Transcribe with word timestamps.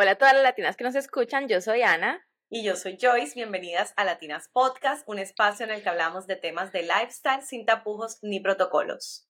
Hola 0.00 0.12
a 0.12 0.14
todas 0.14 0.32
las 0.32 0.44
latinas 0.44 0.76
que 0.76 0.84
nos 0.84 0.94
escuchan, 0.94 1.48
yo 1.48 1.60
soy 1.60 1.82
Ana. 1.82 2.24
Y 2.48 2.62
yo 2.62 2.76
soy 2.76 2.96
Joyce, 3.00 3.34
bienvenidas 3.34 3.94
a 3.96 4.04
Latinas 4.04 4.48
Podcast, 4.52 5.02
un 5.08 5.18
espacio 5.18 5.66
en 5.66 5.72
el 5.72 5.82
que 5.82 5.88
hablamos 5.88 6.28
de 6.28 6.36
temas 6.36 6.70
de 6.70 6.82
lifestyle 6.82 7.42
sin 7.42 7.66
tapujos 7.66 8.20
ni 8.22 8.38
protocolos. 8.38 9.28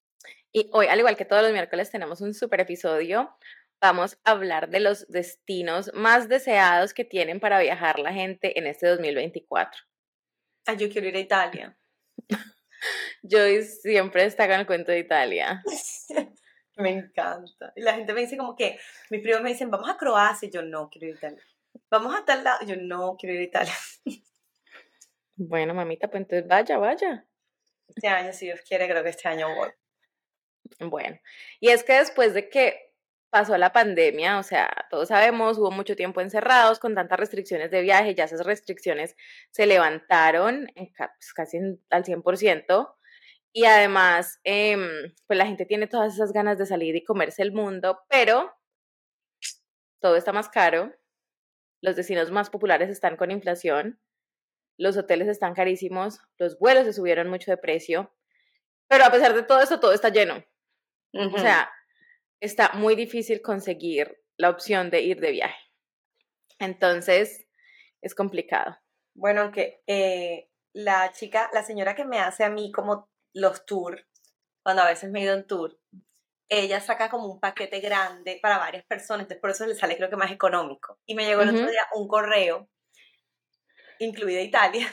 Y 0.53 0.69
hoy, 0.75 0.89
al 0.89 0.99
igual 0.99 1.17
que 1.17 1.25
todos 1.25 1.43
los 1.43 1.53
miércoles, 1.53 1.91
tenemos 1.91 2.21
un 2.21 2.35
super 2.35 2.61
episodio. 2.61 3.35
Vamos 3.81 4.19
a 4.25 4.33
hablar 4.33 4.69
de 4.69 4.81
los 4.81 5.09
destinos 5.09 5.91
más 5.95 6.29
deseados 6.29 6.93
que 6.93 7.07
tienen 7.07 7.41
para 7.41 7.61
viajar 7.61 7.99
la 7.99 8.13
gente 8.13 8.59
en 8.59 8.67
este 8.67 8.89
2024. 8.89 9.81
Ay, 10.67 10.77
yo 10.77 10.91
quiero 10.91 11.09
ir 11.09 11.17
a 11.17 11.21
Italia. 11.21 11.79
Joyce 13.23 13.81
siempre 13.81 14.27
está 14.27 14.47
con 14.47 14.61
el 14.61 14.67
cuento 14.67 14.93
de 14.93 14.99
Italia. 14.99 15.63
me 16.79 16.91
encanta. 16.91 17.73
Y 17.77 17.83
la 17.83 17.95
gente 17.95 18.13
me 18.13 18.21
dice 18.21 18.37
como 18.37 18.57
que, 18.57 18.79
mis 19.11 19.21
primos 19.21 19.43
me 19.43 19.51
dicen, 19.51 19.71
vamos 19.71 19.89
a 19.89 19.97
Croacia, 19.97 20.49
y 20.49 20.51
yo 20.51 20.63
no 20.63 20.89
quiero 20.89 21.09
ir 21.09 21.15
a 21.15 21.17
Italia. 21.19 21.43
Vamos 21.91 22.15
a 22.15 22.25
tal 22.25 22.45
lado, 22.45 22.65
yo 22.67 22.77
no 22.77 23.17
quiero 23.19 23.35
ir 23.35 23.41
a 23.41 23.45
Italia. 23.45 23.75
Bueno, 25.41 25.73
mamita, 25.73 26.09
pues 26.09 26.23
entonces 26.23 26.49
vaya, 26.49 26.79
vaya. 26.79 27.25
Este 27.87 28.09
año, 28.09 28.33
si 28.33 28.47
Dios 28.47 28.61
quiere, 28.63 28.89
creo 28.89 29.05
que 29.05 29.11
este 29.11 29.29
año 29.29 29.47
voy. 29.55 29.71
Bueno, 30.81 31.17
y 31.61 31.69
es 31.69 31.85
que 31.85 31.93
después 31.93 32.35
de 32.35 32.49
que 32.49 32.89
pasó 33.31 33.57
la 33.57 33.73
pandemia, 33.73 34.39
o 34.39 34.43
sea, 34.43 34.69
todos 34.91 35.09
sabemos, 35.09 35.59
hubo 35.59 35.71
mucho 35.71 35.95
tiempo 35.95 36.21
encerrados 36.21 36.81
con 36.81 36.97
tantas 36.97 37.21
restricciones 37.21 37.71
de 37.71 37.83
viaje, 37.83 38.17
ya 38.17 38.25
esas 38.25 38.45
restricciones 38.45 39.15
se 39.51 39.67
levantaron 39.67 40.67
pues, 40.75 41.33
casi 41.35 41.59
al 41.91 42.05
100%, 42.05 42.95
y 43.59 43.65
además, 43.65 44.39
em, 44.45 45.13
pues 45.27 45.37
la 45.37 45.45
gente 45.45 45.67
tiene 45.67 45.89
todas 45.89 46.15
esas 46.15 46.33
ganas 46.33 46.59
de 46.59 46.67
salir 46.67 46.95
y 46.95 47.03
comerse 47.03 47.43
el 47.43 47.51
mundo, 47.51 47.99
pero 48.09 48.55
todo 50.01 50.15
está 50.15 50.33
más 50.33 50.49
caro, 50.49 50.95
los 51.83 51.97
destinos 51.97 52.31
más 52.31 52.51
populares 52.51 52.89
están 52.89 53.17
con 53.17 53.33
inflación, 53.33 54.01
los 54.79 54.97
hoteles 54.97 55.27
están 55.27 55.55
carísimos, 55.55 56.21
los 56.39 56.57
vuelos 56.61 56.85
se 56.85 56.93
subieron 56.93 57.29
mucho 57.29 57.51
de 57.51 57.57
precio, 57.57 58.15
pero 58.87 59.05
a 59.05 59.11
pesar 59.11 59.35
de 59.35 59.43
todo 59.43 59.61
esto, 59.61 59.81
todo 59.81 59.93
está 59.93 60.11
lleno. 60.11 60.45
O 61.13 61.39
sea, 61.39 61.69
está 62.41 62.71
muy 62.75 62.95
difícil 62.95 63.43
conseguir 63.43 64.23
la 64.37 64.51
opción 64.51 64.89
de 64.91 65.01
ir 65.01 65.19
de 65.19 65.33
viaje. 65.33 65.65
Entonces, 66.61 67.49
es 68.03 68.15
complicado. 68.15 68.79
Bueno, 69.15 69.41
aunque 69.41 69.83
eh, 69.89 70.49
la 70.73 71.11
chica, 71.11 71.51
la 71.53 71.65
señora 71.65 71.97
que 71.97 72.05
me 72.05 72.21
hace 72.21 72.45
a 72.45 72.51
mí 72.51 72.71
como 72.71 73.11
los 73.35 73.65
tours, 73.67 74.05
cuando 74.63 74.83
a 74.83 74.89
veces 74.89 75.11
me 75.11 75.21
he 75.21 75.25
ido 75.25 75.35
en 75.35 75.47
tour, 75.47 75.79
ella 76.49 76.81
saca 76.81 77.11
como 77.11 77.27
un 77.27 77.41
paquete 77.41 77.81
grande 77.81 78.39
para 78.41 78.59
varias 78.59 78.85
personas, 78.87 79.23
entonces 79.23 79.41
por 79.41 79.51
eso 79.51 79.67
le 79.67 79.75
sale 79.75 79.97
creo 79.97 80.09
que 80.09 80.17
más 80.17 80.31
económico. 80.31 80.99
Y 81.07 81.15
me 81.15 81.27
llegó 81.27 81.43
el 81.43 81.51
otro 81.51 81.71
día 81.71 81.87
un 81.95 82.09
correo, 82.09 82.69
incluida 83.99 84.41
Italia, 84.41 84.89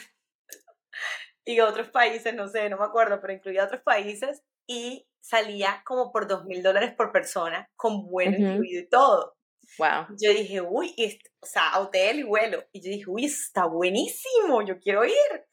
y 1.45 1.59
otros 1.59 1.89
países, 1.89 2.33
no 2.33 2.47
sé, 2.47 2.69
no 2.69 2.77
me 2.77 2.85
acuerdo, 2.85 3.21
pero 3.21 3.33
incluía 3.33 3.65
otros 3.65 3.81
países, 3.83 4.43
y 4.67 5.07
salía 5.21 5.81
como 5.85 6.11
por 6.11 6.27
dos 6.27 6.45
mil 6.45 6.61
dólares 6.61 6.93
por 6.95 7.11
persona, 7.11 7.69
con 7.75 8.07
vuelo 8.07 8.37
incluido 8.37 8.81
y 8.81 8.89
todo. 8.89 9.35
Wow. 9.77 10.15
Yo 10.21 10.31
dije, 10.31 10.61
uy, 10.61 10.93
o 11.39 11.45
sea, 11.45 11.79
hotel 11.79 12.19
y 12.19 12.23
vuelo. 12.23 12.63
Y 12.71 12.81
yo 12.81 12.91
dije, 12.91 13.05
uy, 13.07 13.25
está 13.25 13.65
buenísimo, 13.65 14.61
yo 14.61 14.79
quiero 14.79 15.05
ir. 15.05 15.45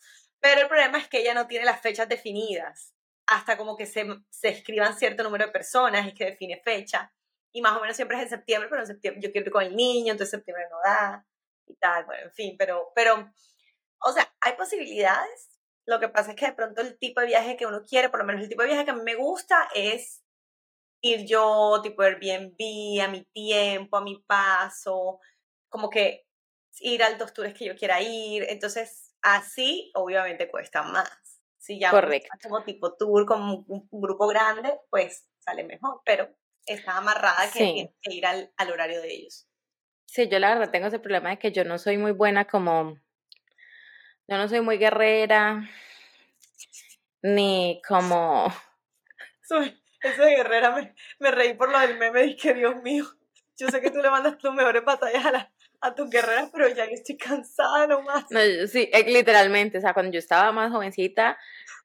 Pero 0.43 0.62
el 0.62 0.69
problema 0.69 0.98
es 0.98 1.09
que 1.09 1.21
ella 1.21 1.35
no 1.35 1.47
tiene 1.47 1.65
las 1.65 1.81
fechas 1.81 2.09
definidas 2.09 2.93
hasta 3.27 3.57
como 3.57 3.77
que 3.77 3.87
se, 3.87 4.05
se 4.29 4.49
escriban 4.49 4.99
cierto 4.99 5.23
número 5.23 5.47
de 5.47 5.53
personas 5.53 6.07
y 6.07 6.15
que 6.15 6.27
define 6.27 6.61
fecha. 6.65 7.12
Y 7.53 7.62
más 7.62 7.77
o 7.77 7.81
menos 7.81 7.95
siempre 7.95 8.17
es 8.17 8.25
en 8.25 8.31
septiembre, 8.31 8.69
pero 8.69 8.83
en 8.83 8.89
septiembre 8.89 9.23
yo 9.23 9.31
quiero 9.31 9.47
ir 9.47 9.53
con 9.53 9.62
el 9.62 9.77
niño, 9.77 10.12
entonces 10.12 10.33
septiembre 10.33 10.67
no 10.69 10.79
da 10.84 11.25
y 11.67 11.77
tal, 11.77 12.05
bueno, 12.07 12.25
en 12.25 12.33
fin, 12.33 12.56
pero, 12.59 12.91
pero, 12.94 13.33
o 14.00 14.12
sea, 14.12 14.34
hay 14.41 14.55
posibilidades. 14.55 15.49
Lo 15.87 16.00
que 16.00 16.09
pasa 16.09 16.31
es 16.31 16.37
que 16.37 16.47
de 16.47 16.53
pronto 16.53 16.81
el 16.81 16.99
tipo 16.99 17.21
de 17.21 17.28
viaje 17.28 17.56
que 17.56 17.66
uno 17.66 17.83
quiere, 17.89 18.09
por 18.09 18.21
lo 18.21 18.27
menos 18.27 18.43
el 18.43 18.49
tipo 18.49 18.62
de 18.62 18.69
viaje 18.69 18.84
que 18.84 18.91
a 18.91 18.95
mí 18.95 19.03
me 19.03 19.15
gusta 19.15 19.69
es 19.75 20.25
ir 21.03 21.27
yo, 21.27 21.81
tipo 21.83 22.03
Airbnb, 22.03 23.00
a 23.03 23.09
mi 23.09 23.25
tiempo, 23.33 23.97
a 23.97 24.03
mi 24.03 24.19
paso, 24.27 25.21
como 25.69 25.89
que 25.91 26.27
ir 26.81 27.03
a 27.03 27.11
los 27.11 27.33
tours 27.33 27.55
que 27.55 27.66
yo 27.66 27.77
quiera 27.77 28.00
ir. 28.00 28.45
Entonces, 28.49 29.02
Así, 29.22 29.91
obviamente, 29.94 30.50
cuesta 30.50 30.83
más. 30.83 31.41
Si 31.59 31.78
ya 31.78 31.91
Correcto. 31.91 32.28
como 32.43 32.65
tipo 32.65 32.94
tour, 32.97 33.25
como 33.25 33.65
un, 33.69 33.88
grupo 33.91 34.27
grande, 34.27 34.81
pues 34.91 35.28
sale 35.38 35.62
mejor, 35.62 36.03
pero 36.05 36.28
está 36.66 36.97
amarrada 36.97 37.50
que, 37.53 37.94
ir 38.05 38.27
al, 38.27 38.53
al 38.56 38.71
horario 38.72 39.00
de 39.00 39.15
ellos. 39.15 39.49
Sí, 40.06 40.28
yo 40.28 40.41
la 40.41 40.55
verdad 40.55 40.72
tengo 40.72 40.88
ese 40.88 40.99
problema 40.99 41.31
de 41.31 41.38
que 41.38 41.53
yo 41.53 41.65
no 41.65 41.78
soy 41.78 41.99
muy 41.99 42.10
buena 42.10 42.47
como, 42.47 42.99
yo 44.27 44.37
no 44.37 44.49
soy 44.49 44.60
muy 44.60 44.77
guerrera, 44.77 45.69
ni 47.22 47.81
como... 47.87 48.53
Eso 50.03 50.22
de 50.22 50.34
guerrera 50.34 50.72
me, 50.72 50.97
me 51.21 51.31
reí 51.31 51.54
por 51.54 51.71
lo 51.71 51.78
del 51.78 51.97
meme 51.97 52.25
y 52.25 52.37
que 52.37 52.54
Dios 52.54 52.75
mío, 52.83 53.04
yo 53.56 53.69
sé 53.69 53.81
que 53.81 53.93
tú 53.93 53.99
le 53.99 54.10
mandas 54.10 54.37
tus 54.37 54.53
mejores 54.53 54.84
batallas 54.84 55.25
a 55.25 55.31
la, 55.31 55.53
a 55.82 55.94
tu 55.94 56.09
guerrera, 56.09 56.48
pero 56.53 56.69
ya 56.69 56.84
estoy 56.84 57.16
cansada 57.16 57.87
nomás. 57.87 58.25
No, 58.31 58.41
sí, 58.69 58.88
eh, 58.93 59.04
literalmente, 59.10 59.78
o 59.78 59.81
sea, 59.81 59.93
cuando 59.93 60.12
yo 60.12 60.19
estaba 60.19 60.53
más 60.53 60.70
jovencita, 60.70 61.37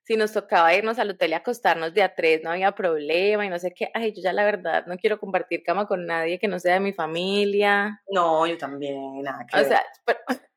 si 0.04 0.16
nos 0.16 0.32
tocaba 0.32 0.74
irnos 0.74 1.00
al 1.00 1.10
hotel 1.10 1.32
y 1.32 1.34
acostarnos 1.34 1.94
de 1.94 2.04
a 2.04 2.16
tres, 2.16 2.42
no 2.42 2.52
había 2.52 2.72
problema 2.72 3.46
y 3.46 3.50
no 3.50 3.60
sé 3.60 3.74
qué. 3.74 3.90
Ay, 3.94 4.14
yo 4.14 4.22
ya 4.22 4.32
la 4.32 4.46
verdad 4.46 4.86
no 4.86 4.98
quiero 4.98 5.20
compartir 5.20 5.64
cama 5.64 5.86
con 5.86 6.06
nadie 6.06 6.40
que 6.40 6.48
no 6.48 6.60
sea 6.60 6.76
de 6.76 6.80
mi 6.80 6.94
familia. 6.94 8.02
No, 8.10 8.48
yo 8.48 8.58
también, 8.58 9.22
nada 9.22 9.46
O 9.54 9.64
sea, 9.64 9.84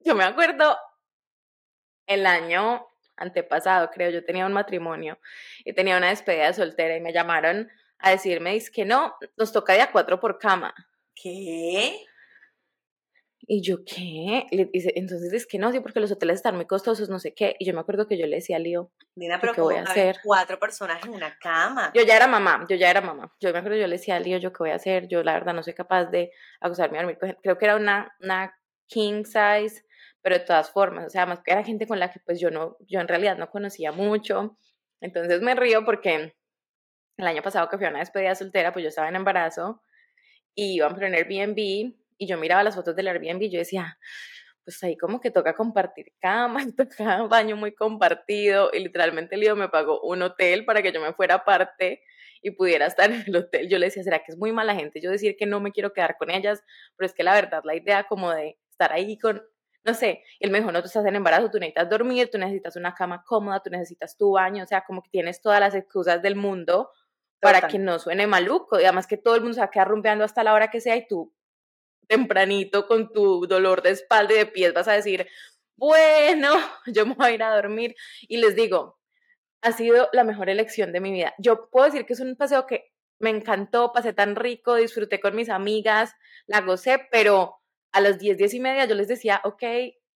yo 0.00 0.16
me 0.16 0.24
acuerdo 0.24 0.76
el 2.06 2.26
año 2.26 2.84
antepasado, 3.16 3.90
creo, 3.90 4.10
yo 4.10 4.24
tenía 4.24 4.46
un 4.46 4.52
matrimonio 4.52 5.18
y 5.64 5.72
tenía 5.72 5.96
una 5.96 6.08
despedida 6.08 6.46
de 6.46 6.54
soltera 6.54 6.96
y 6.96 7.00
me 7.00 7.12
llamaron 7.12 7.70
a 7.98 8.10
decirme, 8.10 8.56
es 8.56 8.70
que 8.70 8.84
no, 8.84 9.14
nos 9.36 9.52
toca 9.52 9.74
de 9.74 9.82
a 9.82 9.92
cuatro 9.92 10.18
por 10.18 10.38
cama. 10.38 10.74
¿Qué? 11.14 12.04
Y 13.46 13.62
yo, 13.62 13.84
¿qué? 13.84 14.46
Le 14.50 14.66
dice, 14.72 14.92
entonces 14.96 15.32
es 15.32 15.46
que 15.46 15.58
no, 15.58 15.70
sí, 15.70 15.80
porque 15.80 16.00
los 16.00 16.10
hoteles 16.10 16.36
están 16.36 16.56
muy 16.56 16.66
costosos, 16.66 17.08
no 17.08 17.18
sé 17.18 17.34
qué. 17.34 17.56
Y 17.58 17.66
yo 17.66 17.74
me 17.74 17.80
acuerdo 17.80 18.06
que 18.06 18.16
yo 18.16 18.26
le 18.26 18.36
decía 18.36 18.56
a 18.56 18.58
Lío, 18.58 18.90
Mira, 19.16 19.38
pero 19.40 19.52
¿qué 19.52 19.60
voy 19.60 19.76
a 19.76 19.82
hacer? 19.82 20.16
Cuatro 20.22 20.58
personas 20.58 21.04
en 21.04 21.10
una 21.10 21.36
cama. 21.38 21.92
Yo 21.94 22.02
ya 22.02 22.16
era 22.16 22.26
mamá, 22.26 22.64
yo 22.68 22.76
ya 22.76 22.90
era 22.90 23.00
mamá. 23.00 23.34
Yo 23.40 23.52
me 23.52 23.58
acuerdo, 23.58 23.76
yo 23.76 23.86
le 23.86 23.96
decía 23.96 24.16
a 24.16 24.20
Lío, 24.20 24.38
¿yo 24.38 24.52
qué 24.52 24.58
voy 24.60 24.70
a 24.70 24.76
hacer? 24.76 25.08
Yo 25.08 25.22
la 25.22 25.34
verdad 25.34 25.52
no 25.54 25.62
soy 25.62 25.74
capaz 25.74 26.06
de 26.06 26.32
acostarme 26.60 26.98
a 26.98 27.02
dormir. 27.02 27.18
Creo 27.42 27.58
que 27.58 27.64
era 27.64 27.76
una, 27.76 28.14
una 28.20 28.54
king 28.86 29.24
size, 29.24 29.84
pero 30.22 30.38
de 30.38 30.44
todas 30.44 30.70
formas, 30.70 31.06
o 31.06 31.10
sea, 31.10 31.26
más 31.26 31.40
que 31.40 31.52
era 31.52 31.64
gente 31.64 31.86
con 31.86 31.98
la 31.98 32.10
que 32.10 32.20
pues 32.20 32.40
yo 32.40 32.50
no, 32.50 32.76
yo 32.80 33.00
en 33.00 33.08
realidad 33.08 33.36
no 33.36 33.50
conocía 33.50 33.92
mucho. 33.92 34.56
Entonces 35.00 35.42
me 35.42 35.54
río 35.54 35.84
porque 35.84 36.34
el 37.16 37.26
año 37.26 37.42
pasado 37.42 37.68
que 37.68 37.76
fui 37.76 37.86
a 37.86 37.90
una 37.90 37.98
despedida 37.98 38.34
soltera, 38.34 38.72
pues 38.72 38.82
yo 38.82 38.88
estaba 38.88 39.08
en 39.08 39.16
embarazo 39.16 39.82
y 40.54 40.76
iban 40.76 40.92
a 40.92 40.94
poner 40.94 41.14
Airbnb 41.14 41.94
y 42.18 42.26
yo 42.26 42.38
miraba 42.38 42.62
las 42.62 42.74
fotos 42.74 42.96
del 42.96 43.08
Airbnb 43.08 43.42
y 43.42 43.50
yo 43.50 43.58
decía, 43.58 43.98
pues 44.64 44.82
ahí 44.82 44.96
como 44.96 45.20
que 45.20 45.30
toca 45.30 45.54
compartir 45.54 46.12
cama, 46.20 46.60
toca 46.76 47.22
baño 47.22 47.56
muy 47.56 47.74
compartido 47.74 48.70
y 48.72 48.80
literalmente 48.80 49.36
lío 49.36 49.56
me 49.56 49.68
pagó 49.68 50.00
un 50.00 50.22
hotel 50.22 50.64
para 50.64 50.82
que 50.82 50.92
yo 50.92 51.00
me 51.00 51.12
fuera 51.12 51.36
aparte 51.36 52.02
y 52.42 52.50
pudiera 52.52 52.86
estar 52.86 53.10
en 53.12 53.24
el 53.26 53.36
hotel. 53.36 53.68
Yo 53.68 53.78
le 53.78 53.86
decía, 53.86 54.02
¿será 54.02 54.18
que 54.20 54.32
es 54.32 54.38
muy 54.38 54.52
mala 54.52 54.74
gente 54.74 55.00
yo 55.00 55.10
decir 55.10 55.36
que 55.36 55.46
no 55.46 55.60
me 55.60 55.72
quiero 55.72 55.92
quedar 55.92 56.16
con 56.18 56.30
ellas? 56.30 56.62
Pero 56.96 57.06
es 57.06 57.14
que 57.14 57.22
la 57.22 57.34
verdad, 57.34 57.62
la 57.64 57.76
idea 57.76 58.04
como 58.04 58.30
de 58.30 58.58
estar 58.70 58.92
ahí 58.92 59.18
con, 59.18 59.42
no 59.84 59.94
sé, 59.94 60.22
el 60.40 60.50
mejor 60.50 60.72
no 60.72 60.80
tú 60.80 60.86
estás 60.86 61.04
en 61.06 61.16
embarazo, 61.16 61.50
tú 61.50 61.58
necesitas 61.58 61.88
dormir, 61.90 62.30
tú 62.30 62.38
necesitas 62.38 62.76
una 62.76 62.94
cama 62.94 63.22
cómoda, 63.26 63.62
tú 63.62 63.70
necesitas 63.70 64.16
tu 64.16 64.32
baño, 64.32 64.64
o 64.64 64.66
sea, 64.66 64.82
como 64.86 65.02
que 65.02 65.10
tienes 65.10 65.40
todas 65.40 65.60
las 65.60 65.74
excusas 65.74 66.22
del 66.22 66.36
mundo 66.36 66.90
para 67.40 67.68
que 67.68 67.78
no 67.78 67.98
suene 67.98 68.26
maluco, 68.26 68.80
y 68.80 68.84
además 68.84 69.06
que 69.06 69.18
todo 69.18 69.34
el 69.34 69.42
mundo 69.42 69.54
se 69.54 69.60
va 69.60 69.66
a 69.66 69.70
quedar 69.70 69.88
rumbeando 69.88 70.24
hasta 70.24 70.42
la 70.42 70.54
hora 70.54 70.70
que 70.70 70.80
sea 70.80 70.96
y 70.96 71.06
tú 71.06 71.34
tempranito 72.06 72.86
con 72.86 73.12
tu 73.12 73.46
dolor 73.46 73.82
de 73.82 73.90
espalda 73.90 74.34
y 74.34 74.38
de 74.38 74.46
pies 74.46 74.72
vas 74.74 74.88
a 74.88 74.92
decir, 74.92 75.26
bueno, 75.76 76.52
yo 76.86 77.06
me 77.06 77.14
voy 77.14 77.26
a 77.26 77.32
ir 77.32 77.42
a 77.42 77.54
dormir. 77.54 77.94
Y 78.22 78.38
les 78.38 78.56
digo, 78.56 78.98
ha 79.62 79.72
sido 79.72 80.08
la 80.12 80.24
mejor 80.24 80.48
elección 80.48 80.92
de 80.92 81.00
mi 81.00 81.12
vida. 81.12 81.34
Yo 81.38 81.68
puedo 81.70 81.86
decir 81.86 82.06
que 82.06 82.12
es 82.14 82.20
un 82.20 82.36
paseo 82.36 82.66
que 82.66 82.92
me 83.18 83.30
encantó, 83.30 83.92
pasé 83.92 84.12
tan 84.12 84.36
rico, 84.36 84.74
disfruté 84.76 85.20
con 85.20 85.34
mis 85.34 85.48
amigas, 85.48 86.14
la 86.46 86.60
gocé, 86.60 87.06
pero 87.10 87.60
a 87.92 88.00
las 88.00 88.18
10, 88.18 88.36
10 88.36 88.54
y 88.54 88.60
media 88.60 88.84
yo 88.86 88.94
les 88.94 89.08
decía, 89.08 89.40
ok, 89.44 89.62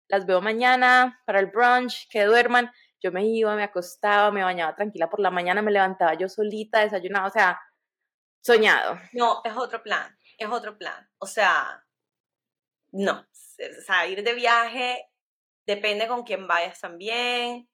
las 0.08 0.26
veo 0.26 0.40
mañana 0.40 1.22
para 1.26 1.40
el 1.40 1.46
brunch, 1.46 2.08
que 2.10 2.24
duerman. 2.24 2.70
Yo 3.00 3.12
me 3.12 3.24
iba, 3.24 3.54
me 3.54 3.62
acostaba, 3.62 4.32
me 4.32 4.42
bañaba 4.42 4.74
tranquila 4.74 5.08
por 5.08 5.20
la 5.20 5.30
mañana, 5.30 5.62
me 5.62 5.70
levantaba 5.70 6.14
yo 6.14 6.28
solita, 6.28 6.80
desayunaba, 6.80 7.28
o 7.28 7.30
sea, 7.30 7.60
soñado. 8.42 8.98
No, 9.12 9.40
es 9.44 9.56
otro 9.56 9.82
plan 9.82 10.17
es 10.38 10.48
otro 10.48 10.78
plan. 10.78 11.10
O 11.18 11.26
sea, 11.26 11.84
no. 12.92 13.20
O 13.20 13.82
sea, 13.84 14.06
ir 14.06 14.22
de 14.22 14.34
viaje 14.34 15.10
depende 15.66 16.08
con 16.08 16.22
quién 16.22 16.46
vayas 16.46 16.80
también, 16.80 17.68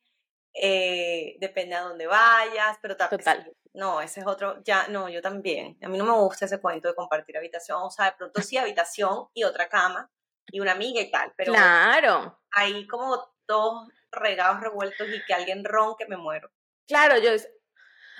eh, 0.52 1.36
depende 1.38 1.76
a 1.76 1.82
dónde 1.82 2.06
vayas, 2.06 2.76
pero 2.82 2.96
Total. 2.96 3.52
no, 3.72 4.00
ese 4.00 4.20
es 4.20 4.26
otro, 4.26 4.62
ya, 4.64 4.88
no, 4.88 5.08
yo 5.08 5.22
también. 5.22 5.78
A 5.82 5.88
mí 5.88 5.96
no 5.96 6.04
me 6.04 6.12
gusta 6.12 6.46
ese 6.46 6.60
cuento 6.60 6.88
de 6.88 6.94
compartir 6.94 7.36
habitación, 7.36 7.78
o 7.82 7.90
sea, 7.90 8.06
de 8.06 8.16
pronto 8.16 8.42
sí 8.42 8.56
habitación 8.56 9.28
y 9.32 9.44
otra 9.44 9.68
cama 9.68 10.10
y 10.48 10.58
una 10.58 10.72
amiga 10.72 11.00
y 11.00 11.10
tal, 11.10 11.32
pero 11.36 11.52
claro. 11.52 12.40
hay 12.50 12.86
como 12.88 13.32
dos 13.46 13.88
regados 14.10 14.60
revueltos 14.60 15.08
y 15.08 15.24
que 15.24 15.34
alguien 15.34 15.64
ronque, 15.64 16.06
me 16.06 16.16
muero. 16.16 16.50
Claro, 16.86 17.18
yo, 17.18 17.30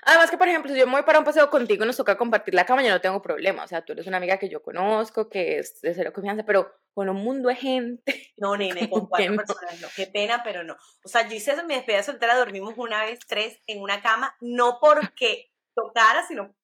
Además 0.06 0.30
que, 0.30 0.38
por 0.38 0.48
ejemplo, 0.48 0.72
si 0.72 0.78
yo 0.78 0.86
me 0.86 0.92
voy 0.92 1.02
para 1.02 1.18
un 1.18 1.24
paseo 1.24 1.48
contigo 1.48 1.84
y 1.84 1.86
nos 1.86 1.96
toca 1.96 2.16
compartir 2.16 2.54
la 2.54 2.66
cama, 2.66 2.82
yo 2.82 2.90
no 2.90 3.00
tengo 3.00 3.22
problema. 3.22 3.64
O 3.64 3.68
sea, 3.68 3.84
tú 3.84 3.92
eres 3.92 4.06
una 4.06 4.18
amiga 4.18 4.38
que 4.38 4.48
yo 4.48 4.62
conozco, 4.62 5.28
que 5.28 5.58
es 5.58 5.80
de 5.80 5.94
cero 5.94 6.12
confianza, 6.12 6.44
pero 6.44 6.74
con 6.92 7.08
un 7.08 7.16
mundo 7.16 7.48
de 7.48 7.56
gente. 7.56 8.32
No, 8.36 8.56
nene, 8.56 8.88
con 8.90 9.06
cuatro 9.06 9.36
personas 9.36 9.80
no. 9.80 9.88
Qué 9.96 10.06
pena, 10.06 10.42
pero 10.44 10.62
no. 10.62 10.76
O 11.04 11.08
sea, 11.08 11.26
yo 11.28 11.34
hice 11.34 11.52
eso 11.52 11.62
en 11.62 11.66
mi 11.66 11.74
despedida 11.74 12.02
soltera, 12.02 12.36
dormimos 12.36 12.74
una 12.76 13.04
vez 13.04 13.20
tres 13.26 13.58
en 13.66 13.80
una 13.80 14.02
cama, 14.02 14.36
no 14.40 14.78
porque 14.80 15.50
tocara, 15.74 16.26
sino, 16.26 16.54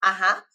ajá. 0.00 0.46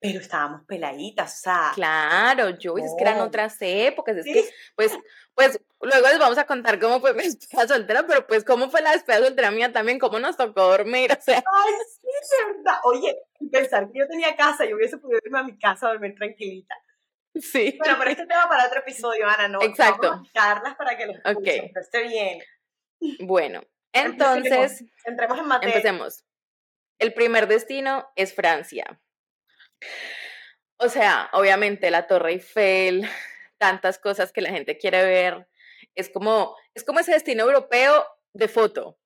Pero 0.00 0.20
estábamos 0.20 0.66
peladitas, 0.66 1.38
o 1.38 1.42
sea. 1.42 1.72
Claro, 1.74 2.50
yo, 2.50 2.76
es 2.76 2.92
que 2.98 3.04
eran 3.04 3.20
otras 3.20 3.56
épocas, 3.60 4.18
es 4.18 4.24
que, 4.26 4.44
pues, 4.76 4.92
pues, 5.34 5.58
luego 5.84 6.08
les 6.08 6.18
vamos 6.18 6.38
a 6.38 6.46
contar 6.46 6.78
cómo 6.78 7.00
fue 7.00 7.14
mi 7.14 7.22
despedida 7.24 7.68
soltera, 7.68 8.06
pero 8.06 8.26
pues, 8.26 8.44
cómo 8.44 8.70
fue 8.70 8.82
la 8.82 8.92
despedida 8.92 9.26
soltera 9.26 9.50
mía 9.50 9.72
también, 9.72 9.98
cómo 9.98 10.18
nos 10.18 10.36
tocó 10.36 10.68
dormir, 10.68 11.12
o 11.12 11.22
sea. 11.22 11.38
Ay, 11.38 11.72
sí, 12.00 12.08
es 12.20 12.56
verdad. 12.56 12.78
Oye, 12.84 13.16
pensar 13.50 13.90
que 13.90 14.00
yo 14.00 14.08
tenía 14.08 14.36
casa, 14.36 14.64
yo 14.64 14.76
hubiese 14.76 14.98
podido 14.98 15.20
irme 15.24 15.38
a 15.38 15.44
mi 15.44 15.58
casa 15.58 15.86
a 15.86 15.90
dormir 15.90 16.14
tranquilita. 16.14 16.74
Sí. 17.34 17.76
Bueno, 17.78 17.96
pero 17.98 18.10
este 18.10 18.26
tema 18.26 18.48
para 18.48 18.66
otro 18.66 18.80
episodio, 18.80 19.26
Ana, 19.28 19.48
¿no? 19.48 19.62
Exacto. 19.62 20.08
Vamos 20.08 20.30
a 20.34 20.76
para 20.76 20.96
que 20.96 21.06
lo 21.06 21.12
escuchen, 21.12 21.36
okay. 21.36 21.72
esté 21.74 22.02
bien. 22.02 22.38
Bueno, 23.20 23.62
entonces. 23.92 24.84
Entremos 25.04 25.38
en 25.38 25.46
materia. 25.46 25.74
Empecemos. 25.74 26.24
El 26.98 27.12
primer 27.12 27.48
destino 27.48 28.08
es 28.14 28.34
Francia. 28.34 29.00
O 30.76 30.88
sea, 30.88 31.28
obviamente 31.32 31.90
la 31.90 32.06
Torre 32.06 32.32
Eiffel, 32.32 33.08
tantas 33.58 33.98
cosas 33.98 34.32
que 34.32 34.40
la 34.40 34.50
gente 34.50 34.78
quiere 34.78 35.04
ver. 35.04 35.48
Es 35.94 36.10
como, 36.10 36.56
es 36.74 36.84
como 36.84 37.00
ese 37.00 37.12
destino 37.12 37.44
europeo 37.44 38.04
de 38.32 38.48
foto. 38.48 38.98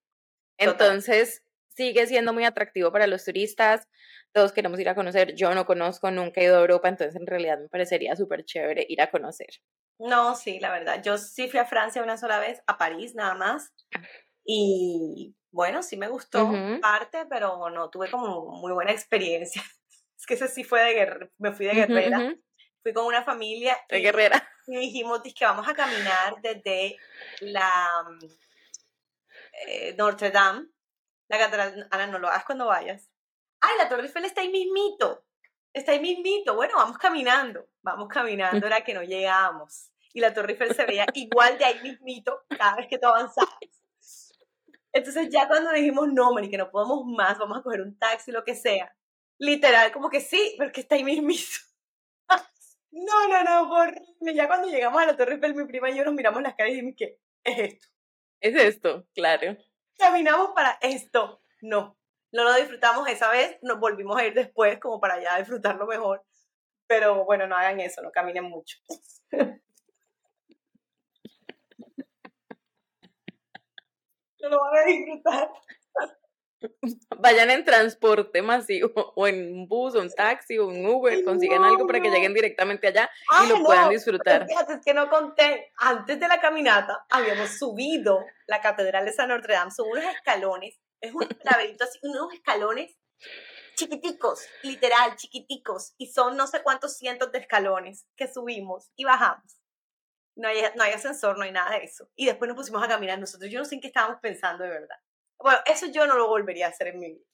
Entonces, 0.58 1.42
sigue 1.68 2.06
siendo 2.06 2.32
muy 2.32 2.44
atractivo 2.44 2.90
para 2.90 3.06
los 3.06 3.24
turistas. 3.24 3.88
Todos 4.32 4.52
queremos 4.52 4.80
ir 4.80 4.88
a 4.88 4.94
conocer. 4.94 5.34
Yo 5.34 5.54
no 5.54 5.64
conozco, 5.64 6.10
nunca 6.10 6.40
he 6.40 6.44
ido 6.44 6.56
a 6.56 6.60
Europa, 6.60 6.88
entonces 6.88 7.14
en 7.14 7.26
realidad 7.26 7.58
me 7.58 7.68
parecería 7.68 8.16
súper 8.16 8.44
chévere 8.44 8.84
ir 8.88 9.00
a 9.00 9.10
conocer. 9.10 9.48
No, 9.98 10.34
sí, 10.34 10.60
la 10.60 10.70
verdad. 10.70 11.02
Yo 11.02 11.18
sí 11.18 11.48
fui 11.48 11.60
a 11.60 11.64
Francia 11.64 12.02
una 12.02 12.16
sola 12.16 12.38
vez, 12.38 12.62
a 12.66 12.78
París 12.78 13.14
nada 13.14 13.34
más. 13.34 13.72
Y 14.44 15.36
bueno, 15.50 15.82
sí 15.82 15.96
me 15.96 16.08
gustó 16.08 16.50
parte, 16.80 17.26
pero 17.28 17.70
no 17.70 17.90
tuve 17.90 18.10
como 18.10 18.60
muy 18.60 18.72
buena 18.72 18.92
experiencia. 18.92 19.62
Es 20.18 20.26
que 20.26 20.34
ese 20.34 20.48
sí 20.48 20.64
fue 20.64 20.82
de 20.82 20.94
guerrera, 20.94 21.30
me 21.38 21.52
fui 21.52 21.66
de 21.66 21.74
guerrera. 21.74 22.34
Fui 22.88 22.94
con 22.94 23.04
una 23.04 23.22
familia. 23.22 23.76
De 23.90 24.00
guerrera. 24.00 24.48
Y 24.66 24.78
dijimos 24.78 25.20
que 25.22 25.44
vamos 25.44 25.68
a 25.68 25.74
caminar 25.74 26.40
desde 26.40 26.96
la 27.40 27.86
eh, 29.66 29.94
Notre 29.98 30.30
Dame, 30.30 30.68
la 31.28 31.38
catedral. 31.38 31.86
Ana, 31.90 32.06
no 32.06 32.18
lo 32.18 32.28
hagas 32.28 32.46
cuando 32.46 32.64
vayas. 32.64 33.10
Ay, 33.60 33.72
la 33.76 33.90
Torre 33.90 34.04
Eiffel 34.04 34.24
está 34.24 34.40
ahí 34.40 34.48
mismito. 34.48 35.26
Está 35.74 35.92
ahí 35.92 36.00
mismito. 36.00 36.54
Bueno, 36.54 36.76
vamos 36.76 36.96
caminando. 36.96 37.68
Vamos 37.82 38.08
caminando, 38.08 38.66
era 38.66 38.80
que 38.80 38.94
no 38.94 39.02
llegamos. 39.02 39.90
Y 40.14 40.20
la 40.20 40.32
Torre 40.32 40.52
Eiffel 40.52 40.74
se 40.74 40.86
veía 40.86 41.04
igual 41.12 41.58
de 41.58 41.66
ahí 41.66 41.82
mismito 41.82 42.42
cada 42.56 42.76
vez 42.76 42.86
que 42.88 42.96
tú 42.96 43.06
avanzabas. 43.06 43.52
Entonces 44.94 45.28
ya 45.30 45.46
cuando 45.46 45.72
dijimos, 45.72 46.08
no, 46.10 46.32
Mari, 46.32 46.48
que 46.48 46.56
no 46.56 46.70
podemos 46.70 47.04
más, 47.04 47.36
vamos 47.36 47.58
a 47.58 47.62
coger 47.62 47.82
un 47.82 47.98
taxi, 47.98 48.32
lo 48.32 48.44
que 48.44 48.54
sea. 48.54 48.96
Literal, 49.36 49.92
como 49.92 50.08
que 50.08 50.22
sí, 50.22 50.54
pero 50.56 50.72
que 50.72 50.80
está 50.80 50.94
ahí 50.94 51.04
mismito. 51.04 51.67
No, 52.90 53.28
no, 53.28 53.44
no, 53.44 53.70
horrible. 53.72 54.34
Ya 54.34 54.46
cuando 54.46 54.68
llegamos 54.68 55.02
a 55.02 55.06
la 55.06 55.16
Torre 55.16 55.34
Eiffel, 55.34 55.54
mi 55.54 55.66
prima 55.66 55.90
y 55.90 55.96
yo 55.96 56.04
nos 56.04 56.14
miramos 56.14 56.42
las 56.42 56.54
caras 56.54 56.72
y 56.72 56.74
dijimos, 56.74 56.94
¿qué 56.96 57.18
es 57.44 57.58
esto? 57.58 57.86
Es 58.40 58.54
esto, 58.54 59.06
claro. 59.14 59.56
Caminamos 59.96 60.50
para 60.54 60.78
esto. 60.80 61.42
No, 61.60 61.98
no 62.32 62.44
lo 62.44 62.54
disfrutamos 62.54 63.08
esa 63.08 63.30
vez, 63.30 63.58
nos 63.62 63.80
volvimos 63.80 64.16
a 64.18 64.24
ir 64.26 64.34
después 64.34 64.78
como 64.78 65.00
para 65.00 65.20
ya 65.20 65.38
disfrutarlo 65.38 65.86
mejor. 65.86 66.24
Pero 66.86 67.24
bueno, 67.24 67.46
no 67.46 67.56
hagan 67.56 67.80
eso, 67.80 68.00
no 68.02 68.10
caminen 68.12 68.44
mucho. 68.44 68.78
no 74.40 74.48
lo 74.48 74.60
van 74.60 74.76
a 74.76 74.84
disfrutar. 74.84 75.50
Vayan 77.18 77.50
en 77.50 77.64
transporte 77.64 78.42
masivo 78.42 79.12
o 79.14 79.26
en 79.26 79.52
un 79.52 79.68
bus 79.68 79.94
o 79.94 80.00
un 80.00 80.10
taxi 80.10 80.58
o 80.58 80.66
un 80.66 80.84
Uber, 80.84 81.24
consigan 81.24 81.64
algo 81.64 81.86
para 81.86 82.00
que 82.00 82.10
lleguen 82.10 82.34
directamente 82.34 82.88
allá 82.88 83.10
y 83.44 83.48
lo 83.48 83.64
puedan 83.64 83.90
disfrutar. 83.90 84.46
Fíjate, 84.46 84.74
es 84.74 84.80
que 84.84 84.94
no 84.94 85.08
conté, 85.08 85.72
antes 85.76 86.18
de 86.18 86.28
la 86.28 86.40
caminata 86.40 87.06
habíamos 87.10 87.58
subido 87.58 88.24
la 88.46 88.60
Catedral 88.60 89.04
de 89.04 89.12
San 89.12 89.28
Notre 89.28 89.54
Dame, 89.54 89.70
son 89.70 89.88
unos 89.88 90.04
escalones, 90.04 90.78
es 91.00 91.14
un 91.14 91.26
laberinto 91.44 91.84
así, 91.84 91.98
unos 92.02 92.32
escalones 92.32 92.96
chiquiticos, 93.76 94.44
literal, 94.62 95.14
chiquiticos, 95.16 95.94
y 95.98 96.08
son 96.08 96.36
no 96.36 96.48
sé 96.48 96.62
cuántos 96.62 96.96
cientos 96.96 97.30
de 97.30 97.38
escalones 97.38 98.06
que 98.16 98.26
subimos 98.26 98.90
y 98.96 99.04
bajamos. 99.04 99.60
No 100.34 100.48
hay, 100.48 100.62
no 100.76 100.82
hay 100.82 100.92
ascensor, 100.92 101.36
no 101.36 101.44
hay 101.44 101.52
nada 101.52 101.70
de 101.70 101.84
eso. 101.84 102.08
Y 102.14 102.26
después 102.26 102.48
nos 102.48 102.56
pusimos 102.56 102.82
a 102.82 102.88
caminar 102.88 103.18
nosotros. 103.18 103.50
Yo 103.50 103.58
no 103.58 103.64
sé 103.64 103.76
en 103.76 103.80
qué 103.80 103.88
estábamos 103.88 104.20
pensando 104.20 104.64
de 104.64 104.70
verdad. 104.70 104.96
Bueno, 105.38 105.58
eso 105.66 105.86
yo 105.86 106.06
no 106.06 106.16
lo 106.16 106.28
volvería 106.28 106.66
a 106.66 106.70
hacer 106.70 106.88
en 106.88 106.98
mi 106.98 107.12
vida. 107.12 107.24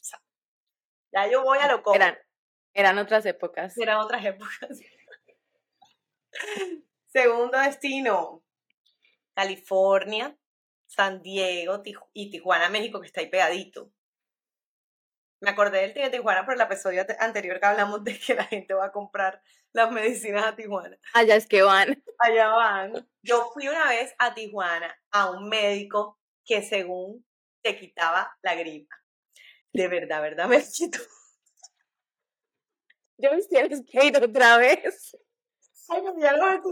ya 1.13 1.27
yo 1.31 1.43
voy 1.43 1.59
a 1.59 1.69
lo 1.69 1.83
como. 1.83 1.97
Eran, 1.97 2.19
eran 2.75 2.99
otras 2.99 3.25
épocas. 3.27 3.77
Eran 3.79 3.99
otras 3.99 4.25
épocas. 4.25 4.69
Segundo 7.07 7.59
destino, 7.59 8.45
California, 9.35 10.37
San 10.87 11.23
Diego 11.23 11.83
y 12.13 12.31
Tijuana, 12.31 12.69
México, 12.69 13.01
que 13.01 13.07
está 13.07 13.21
ahí 13.21 13.29
pegadito. 13.29 13.93
Me 15.41 15.51
acordé 15.51 15.81
del 15.81 15.95
de 15.95 16.11
Tijuana 16.11 16.45
por 16.45 16.55
el 16.55 16.61
episodio 16.61 17.05
anterior 17.19 17.61
que 17.61 17.67
hablamos 17.67 18.03
de 18.03 18.19
que 18.19 18.35
la 18.35 18.45
gente 18.45 18.73
va 18.73 18.87
a 18.87 18.93
comprar 18.93 19.43
las 19.73 19.91
medicinas 19.91 20.45
a 20.45 20.57
Tijuana. 20.57 20.97
Allá 21.13 21.37
es 21.37 21.47
que 21.47 21.63
van. 21.63 22.03
Allá 22.19 22.49
van. 22.49 23.09
Yo 23.23 23.51
fui 23.53 23.69
una 23.69 23.89
vez 23.89 24.15
a 24.19 24.35
Tijuana 24.35 24.97
a 25.11 25.31
un 25.31 25.49
médico 25.49 26.19
que 26.47 26.63
según 26.63 27.27
te 27.65 27.77
quitaba 27.77 28.31
la 28.43 28.55
gripa. 28.55 28.95
De 29.73 29.89
verdad, 29.89 30.23
¿verdad, 30.23 30.47
me 30.47 30.63
quito. 30.63 30.99
Yo 33.19 33.33
me 33.33 33.43
tienes 33.43 33.83
que 33.91 34.07
ir 34.07 34.17
otra 34.17 34.59
vez. 34.59 35.17
Ay, 35.89 36.03
ya 36.21 36.33
lo 36.33 36.63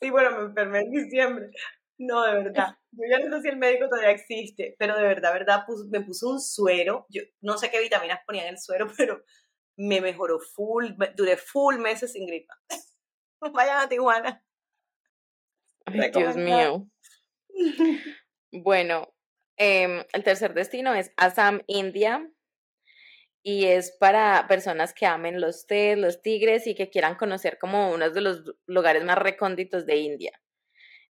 Sí, 0.00 0.10
bueno, 0.10 0.30
me 0.32 0.44
enfermé 0.46 0.80
en 0.80 0.90
diciembre. 0.90 1.50
No, 1.98 2.22
de 2.24 2.34
verdad. 2.34 2.76
Yo 2.92 3.04
ya 3.10 3.18
no 3.20 3.36
sé 3.36 3.42
si 3.42 3.48
el 3.48 3.56
médico 3.56 3.88
todavía 3.88 4.10
existe, 4.10 4.76
pero 4.78 4.96
de 4.96 5.02
verdad, 5.02 5.32
verdad, 5.32 5.64
me 5.90 6.02
puso 6.02 6.28
un 6.28 6.40
suero. 6.40 7.06
Yo 7.08 7.22
no 7.40 7.56
sé 7.56 7.70
qué 7.70 7.80
vitaminas 7.80 8.20
ponían 8.26 8.46
en 8.46 8.54
el 8.54 8.60
suero, 8.60 8.86
pero 8.96 9.22
me 9.76 10.00
mejoró 10.00 10.38
full. 10.38 10.90
Duré 11.16 11.36
full 11.36 11.78
meses 11.78 12.12
sin 12.12 12.26
gripa. 12.26 12.54
Vayan 13.40 13.80
a 13.80 13.88
Tijuana. 13.88 14.44
Ay, 15.86 16.10
Dios 16.10 16.36
mío. 16.36 16.86
Bueno, 18.52 19.12
Em, 19.56 20.04
el 20.12 20.24
tercer 20.24 20.54
destino 20.54 20.94
es 20.94 21.12
Assam, 21.16 21.62
India. 21.66 22.32
Y 23.44 23.64
es 23.66 23.90
para 23.98 24.46
personas 24.46 24.94
que 24.94 25.04
amen 25.04 25.40
los 25.40 25.66
tés, 25.66 25.98
los 25.98 26.22
tigres 26.22 26.66
y 26.68 26.76
que 26.76 26.90
quieran 26.90 27.16
conocer 27.16 27.58
como 27.58 27.90
uno 27.90 28.08
de 28.08 28.20
los 28.20 28.42
lugares 28.66 29.02
más 29.04 29.18
recónditos 29.18 29.84
de 29.84 29.96
India. 29.96 30.32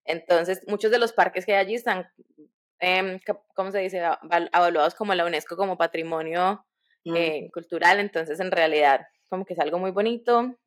Entonces, 0.06 0.62
muchos 0.68 0.92
de 0.92 1.00
los 1.00 1.14
parques 1.14 1.46
que 1.46 1.54
hay 1.54 1.60
allí 1.60 1.76
están, 1.76 2.08
eh, 2.82 3.20
¿cómo 3.56 3.72
se 3.72 3.80
dice?, 3.80 4.02
evaluados 4.54 4.96
como 4.96 5.16
la 5.16 5.26
UNESCO 5.26 5.58
como 5.58 5.78
patrimonio 5.78 6.66
eh, 7.16 7.50
cultural. 7.54 8.00
Entonces, 8.00 8.40
en 8.40 8.52
realidad, 8.52 9.02
como 9.30 9.46
que 9.46 9.54
es 9.54 9.60
algo 9.60 9.80
muy 9.80 9.92
bonito. 9.92 10.58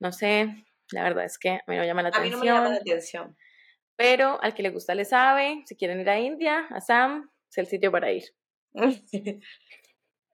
No 0.00 0.12
sé, 0.12 0.54
la 0.92 1.04
verdad 1.04 1.24
es 1.24 1.38
que 1.38 1.50
a 1.50 1.62
mí 1.68 1.76
no 1.76 1.82
me 1.82 1.86
llama 1.86 2.02
la 2.02 2.08
atención. 2.10 2.34
A 2.34 2.40
mí 2.40 2.46
no 2.46 2.52
me 2.54 2.60
llama 2.60 2.68
la 2.70 2.80
atención. 2.80 3.36
Pero 4.02 4.42
al 4.42 4.52
que 4.52 4.64
le 4.64 4.70
gusta 4.70 4.96
le 4.96 5.04
sabe, 5.04 5.62
si 5.64 5.76
quieren 5.76 6.00
ir 6.00 6.10
a 6.10 6.18
India, 6.18 6.66
a 6.70 6.80
Sam, 6.80 7.30
es 7.48 7.58
el 7.58 7.68
sitio 7.68 7.92
para 7.92 8.10
ir. 8.10 8.24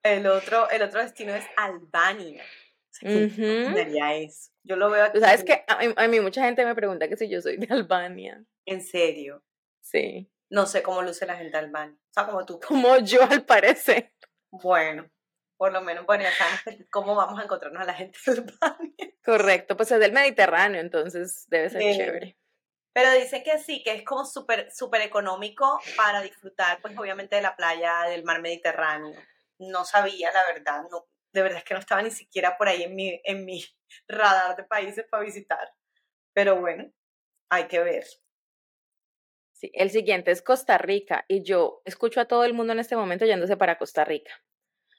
el, 0.02 0.26
otro, 0.26 0.70
el 0.70 0.80
otro 0.80 1.02
destino 1.02 1.34
es 1.34 1.44
Albania. 1.54 2.42
sería 2.90 4.14
eso? 4.14 4.52
Yo 4.62 4.76
lo 4.76 4.88
veo 4.88 5.04
aquí. 5.04 5.20
¿Sabes 5.20 5.44
que 5.44 5.64
a 5.68 6.08
mí, 6.08 6.20
mucha 6.20 6.42
gente 6.44 6.64
me 6.64 6.74
pregunta 6.74 7.08
que 7.10 7.18
si 7.18 7.28
yo 7.28 7.42
soy 7.42 7.58
de 7.58 7.66
Albania. 7.68 8.42
¿En 8.64 8.80
serio? 8.80 9.44
Sí. 9.82 10.32
No 10.48 10.64
sé 10.64 10.82
cómo 10.82 11.02
luce 11.02 11.26
la 11.26 11.36
gente 11.36 11.52
de 11.52 11.58
Albania. 11.58 11.98
O 12.00 12.12
sea, 12.14 12.24
como 12.24 12.46
tú. 12.46 12.58
Como 12.66 12.96
yo, 13.00 13.22
al 13.22 13.44
parecer. 13.44 14.14
Bueno, 14.50 15.10
por 15.58 15.74
lo 15.74 15.82
menos, 15.82 16.06
bueno, 16.06 16.24
ya 16.24 16.32
sabemos 16.32 16.86
cómo 16.90 17.14
vamos 17.14 17.38
a 17.38 17.44
encontrarnos 17.44 17.82
a 17.82 17.84
la 17.84 17.92
gente 17.92 18.18
de 18.24 18.32
Albania. 18.32 19.14
Correcto, 19.22 19.76
pues 19.76 19.92
es 19.92 20.00
del 20.00 20.12
Mediterráneo, 20.12 20.80
entonces 20.80 21.44
debe 21.50 21.68
ser 21.68 21.82
chévere. 21.82 22.38
Pero 22.98 23.12
dicen 23.12 23.44
que 23.44 23.56
sí, 23.60 23.80
que 23.84 23.92
es 23.92 24.02
como 24.02 24.24
súper 24.24 24.72
súper 24.72 25.02
económico 25.02 25.78
para 25.96 26.20
disfrutar, 26.20 26.80
pues 26.82 26.98
obviamente 26.98 27.36
de 27.36 27.42
la 27.42 27.54
playa 27.54 28.02
del 28.10 28.24
mar 28.24 28.42
Mediterráneo. 28.42 29.16
no 29.60 29.84
sabía, 29.84 30.32
la 30.32 30.44
verdad, 30.52 30.82
no, 30.90 31.06
de 31.32 31.42
verdad 31.42 31.58
es 31.58 31.64
que 31.64 31.74
no 31.74 31.80
estaba 31.80 32.02
ni 32.02 32.10
siquiera 32.10 32.58
por 32.58 32.66
ahí 32.66 32.82
en 32.82 32.96
mi, 32.96 33.20
en 33.22 33.44
mi 33.44 33.64
radar 34.08 34.56
de 34.56 34.64
países 34.64 35.06
para 35.08 35.22
visitar. 35.22 35.72
Pero 36.32 36.60
bueno, 36.60 36.90
hay 37.48 37.68
que 37.68 37.78
ver. 37.78 38.04
Sí, 39.52 39.70
el 39.74 39.90
siguiente 39.90 40.32
es 40.32 40.42
Costa 40.42 40.76
Rica 40.76 41.24
y 41.28 41.44
yo 41.44 41.82
escucho 41.84 42.20
a 42.20 42.24
todo 42.24 42.42
el 42.42 42.52
mundo 42.52 42.72
en 42.72 42.80
este 42.80 42.96
momento 42.96 43.24
yéndose 43.24 43.56
para 43.56 43.78
Costa 43.78 44.04
Rica, 44.04 44.32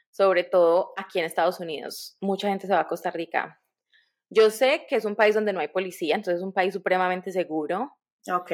sobre 0.10 0.46
todo 0.46 0.94
aquí 0.96 1.20
en 1.20 1.26
Estados 1.26 1.60
Unidos. 1.60 2.16
Mucha 2.22 2.48
gente 2.48 2.66
se 2.66 2.72
va 2.72 2.80
a 2.80 2.88
Costa 2.88 3.12
Rica. 3.12 3.62
Yo 4.30 4.52
sé 4.52 4.86
que 4.88 4.96
es 4.96 5.06
un 5.06 5.16
país 5.16 5.36
donde 5.36 5.54
no 5.54 5.60
hay 5.60 5.70
policía, 5.70 6.16
entonces 6.16 6.38
es 6.38 6.44
un 6.44 6.54
país 6.54 6.74
supremamente 6.74 7.32
seguro. 7.32 7.92
Ok. 8.32 8.52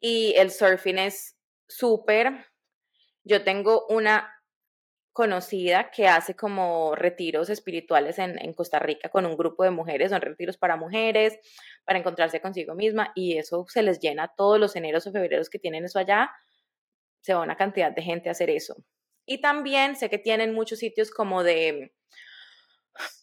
Y 0.00 0.34
el 0.36 0.50
surfing 0.50 0.98
es 0.98 1.36
súper. 1.68 2.46
Yo 3.24 3.42
tengo 3.42 3.86
una 3.88 4.32
conocida 5.12 5.90
que 5.90 6.06
hace 6.06 6.36
como 6.36 6.94
retiros 6.94 7.48
espirituales 7.48 8.18
en, 8.18 8.38
en, 8.38 8.52
Costa 8.52 8.78
Rica 8.78 9.08
con 9.08 9.24
un 9.24 9.34
grupo 9.34 9.64
de 9.64 9.70
mujeres, 9.70 10.10
son 10.10 10.20
retiros 10.20 10.58
para 10.58 10.76
mujeres, 10.76 11.38
para 11.86 11.98
encontrarse 11.98 12.42
consigo 12.42 12.74
misma 12.74 13.12
y 13.14 13.38
eso 13.38 13.64
se 13.66 13.82
les 13.82 13.98
llena 13.98 14.30
todos 14.36 14.60
los 14.60 14.76
eneros 14.76 15.06
o 15.06 15.12
febreros 15.12 15.48
que 15.48 15.58
tienen 15.58 15.86
eso 15.86 15.98
allá, 15.98 16.30
se 17.22 17.32
va 17.32 17.40
una 17.40 17.56
cantidad 17.56 17.92
de 17.92 18.02
gente 18.02 18.28
a 18.28 18.32
hacer 18.32 18.50
eso. 18.50 18.76
Y 19.24 19.40
también 19.40 19.96
sé 19.96 20.10
que 20.10 20.18
tienen 20.18 20.52
muchos 20.52 20.80
sitios 20.80 21.10
como 21.10 21.42
de, 21.42 21.94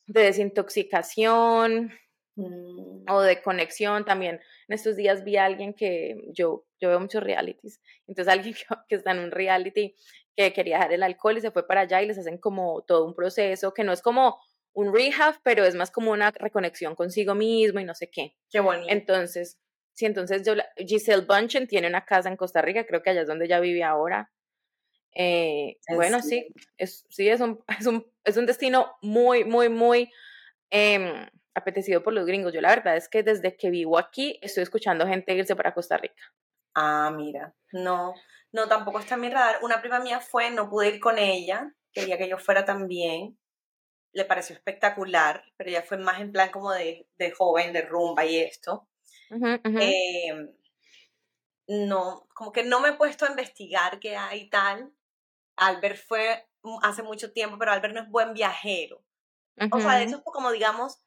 de 0.08 0.22
desintoxicación, 0.24 1.92
Mm. 2.36 3.06
o 3.10 3.22
de 3.22 3.42
conexión 3.42 4.06
también. 4.06 4.40
En 4.68 4.74
estos 4.74 4.96
días 4.96 5.24
vi 5.24 5.38
a 5.38 5.46
alguien 5.46 5.74
que 5.74 6.16
yo, 6.34 6.66
yo 6.80 6.90
veo 6.90 7.00
muchos 7.00 7.22
realities, 7.22 7.80
entonces 8.08 8.32
alguien 8.32 8.56
que, 8.70 8.76
que, 8.88 8.96
está 8.96 9.12
en 9.12 9.20
un 9.20 9.32
reality 9.32 9.96
que 10.36 10.52
quería 10.52 10.78
dejar 10.78 10.94
el 10.94 11.04
alcohol 11.04 11.38
y 11.38 11.42
se 11.42 11.52
fue 11.52 11.68
para 11.68 11.82
allá 11.82 12.02
y 12.02 12.08
les 12.08 12.18
hacen 12.18 12.40
como 12.40 12.84
todo 12.88 13.06
un 13.06 13.14
proceso 13.14 13.74
que 13.74 13.84
no 13.84 13.94
es 13.94 14.02
como 14.02 14.40
un 14.74 14.92
rehab, 14.92 15.36
pero 15.44 15.64
es 15.64 15.76
más 15.76 15.92
como 15.92 16.12
una 16.12 16.32
reconexión 16.32 16.96
consigo 16.96 17.36
mismo 17.36 17.80
y 17.80 17.86
no 17.86 17.94
sé 17.94 18.10
qué. 18.10 18.36
Qué 18.50 18.60
bonito. 18.60 18.92
Entonces, 18.92 19.60
sí, 19.94 20.08
entonces 20.08 20.44
yo, 20.44 20.56
Giselle 20.76 21.26
Bunchen 21.28 21.68
tiene 21.68 21.88
una 21.88 22.04
casa 22.06 22.30
en 22.30 22.38
Costa 22.38 22.64
Rica, 22.64 22.88
creo 22.88 23.04
que 23.04 23.12
allá 23.12 23.22
es 23.22 23.28
donde 23.28 23.46
ella 23.46 23.60
vive 23.60 23.84
ahora. 23.84 24.32
Eh, 25.16 25.78
bueno, 25.90 26.22
sí, 26.22 26.48
es, 26.78 27.06
sí, 27.10 27.30
es 27.30 27.40
un, 27.42 27.64
es, 27.80 27.86
un, 27.86 28.06
es 28.24 28.38
un 28.38 28.46
destino 28.46 28.96
muy, 29.02 29.44
muy, 29.44 29.70
muy... 29.70 30.12
Eh, 30.72 31.30
apetecido 31.56 32.04
por 32.04 32.14
los 32.14 32.26
gringos. 32.26 32.54
Yo 32.54 32.62
la 32.62 32.70
verdad 32.70 32.98
es 32.98 33.10
que 33.10 33.24
desde 33.24 33.56
que 33.56 33.70
vivo 33.70 33.98
aquí 33.98 34.40
estoy 34.42 34.64
escuchando 34.64 35.08
gente 35.08 35.34
irse 35.34 35.56
para 35.56 35.74
Costa 35.74 35.98
Rica. 35.98 36.24
Ah, 36.76 37.12
mira, 37.16 37.54
no, 37.72 38.16
no, 38.52 38.68
tampoco 38.68 39.00
está 39.00 39.16
en 39.16 39.22
mi 39.22 39.30
radar. 39.30 39.60
Una 39.62 39.82
prima 39.82 40.00
mía 40.00 40.20
fue, 40.20 40.50
no 40.50 40.70
pude 40.70 40.90
ir 40.90 41.00
con 41.00 41.20
ella, 41.20 41.72
quería 41.92 42.18
que 42.18 42.28
yo 42.28 42.38
fuera 42.38 42.66
también. 42.66 43.38
Le 44.12 44.26
pareció 44.26 44.56
espectacular, 44.56 45.44
pero 45.58 45.70
ella 45.70 45.84
fue 45.84 45.98
más 45.98 46.22
en 46.22 46.32
plan 46.32 46.50
como 46.52 46.72
de, 46.72 47.08
de 47.18 47.32
joven, 47.32 47.74
de 47.74 47.82
rumba 47.82 48.26
y 48.26 48.38
esto. 48.38 48.88
Uh 49.32 49.36
-huh, 49.36 49.60
uh 49.60 49.70
-huh. 49.70 49.82
Eh, 49.82 50.56
no, 51.68 52.28
como 52.34 52.52
que 52.52 52.64
no 52.64 52.80
me 52.80 52.90
he 52.90 52.94
puesto 52.94 53.26
a 53.26 53.30
investigar 53.30 54.00
qué 54.00 54.16
hay 54.16 54.42
y 54.42 54.50
tal. 54.50 54.92
Albert 55.56 56.00
fue 56.08 56.48
hace 56.82 57.04
mucho 57.04 57.32
tiempo, 57.32 57.58
pero 57.58 57.72
Albert 57.72 57.94
no 57.94 58.02
es 58.02 58.10
buen 58.10 58.34
viajero. 58.34 59.04
Uh 59.58 59.66
-huh. 59.66 59.78
O 59.78 59.82
sea, 59.82 59.96
de 59.96 60.04
hecho, 60.04 60.24
como 60.24 60.52
digamos, 60.52 61.04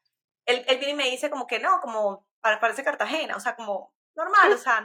él, 0.47 0.65
él 0.69 0.79
viene 0.79 0.93
y 0.93 0.97
me 0.97 1.11
dice 1.11 1.31
como 1.31 1.47
que 1.47 1.59
no, 1.59 1.81
como 1.81 2.26
parece 2.41 2.85
Cartagena, 2.85 3.37
o 3.37 3.41
sea, 3.41 3.57
como 3.57 3.95
normal, 4.15 4.53
o 4.53 4.59
sea, 4.59 4.81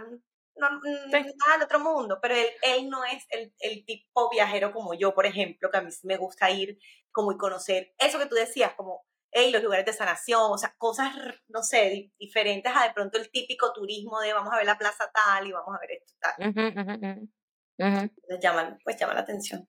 no, 0.55 0.81
sí. 0.81 1.11
nada 1.11 1.53
del 1.53 1.63
otro 1.63 1.79
mundo, 1.79 2.19
pero 2.21 2.35
él, 2.35 2.47
él 2.61 2.89
no 2.89 3.03
es 3.05 3.25
el, 3.29 3.53
el, 3.59 3.85
tipo 3.85 4.29
viajero 4.29 4.71
como 4.73 4.93
yo, 4.93 5.13
por 5.13 5.25
ejemplo, 5.25 5.69
que 5.69 5.77
a 5.77 5.81
mí 5.81 5.91
me 6.03 6.17
gusta 6.17 6.49
ir 6.49 6.77
como 7.11 7.31
y 7.31 7.37
conocer 7.37 7.93
eso 7.97 8.19
que 8.19 8.25
tú 8.25 8.35
decías, 8.35 8.73
como, 8.73 9.05
hey, 9.31 9.51
los 9.51 9.63
lugares 9.63 9.85
de 9.85 9.93
sanación, 9.93 10.51
o 10.51 10.57
sea, 10.57 10.75
cosas, 10.77 11.13
no 11.47 11.63
sé, 11.63 12.11
diferentes 12.19 12.71
a 12.75 12.83
de 12.83 12.93
pronto 12.93 13.17
el 13.17 13.31
típico 13.31 13.71
turismo 13.73 14.19
de 14.19 14.33
vamos 14.33 14.53
a 14.53 14.57
ver 14.57 14.65
la 14.65 14.77
plaza 14.77 15.09
tal 15.13 15.47
y 15.47 15.51
vamos 15.51 15.75
a 15.75 15.79
ver 15.79 15.91
esto 15.91 16.13
tal. 16.19 16.49
Uh 16.49 16.53
-huh, 16.53 16.73
uh 16.73 17.01
-huh. 17.01 17.29
Uh 17.77 17.85
-huh. 17.85 18.01
Entonces 18.01 18.39
llama, 18.41 18.77
pues 18.83 18.97
llama 18.97 19.13
la 19.13 19.21
atención. 19.21 19.67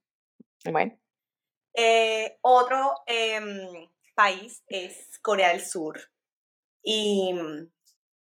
Bueno. 0.65 0.99
Eh, 1.75 2.39
otro 2.43 2.95
eh, 3.07 3.41
país 4.15 4.63
es 4.67 5.19
Corea 5.21 5.49
del 5.49 5.65
Sur. 5.65 6.01
Y 6.83 7.35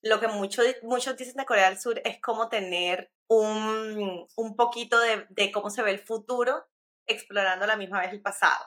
lo 0.02 0.20
que 0.20 0.28
mucho, 0.28 0.62
muchos 0.82 1.16
dicen 1.16 1.34
de 1.36 1.44
Corea 1.44 1.68
del 1.68 1.78
Sur 1.78 2.00
es 2.04 2.20
como 2.20 2.48
tener 2.48 3.10
un, 3.28 4.26
un 4.36 4.56
poquito 4.56 4.98
de, 5.00 5.26
de, 5.30 5.52
cómo 5.52 5.70
se 5.70 5.82
ve 5.82 5.92
el 5.92 5.98
futuro 5.98 6.66
explorando 7.06 7.64
a 7.64 7.68
la 7.68 7.76
misma 7.76 8.00
vez 8.00 8.12
el 8.12 8.22
pasado. 8.22 8.64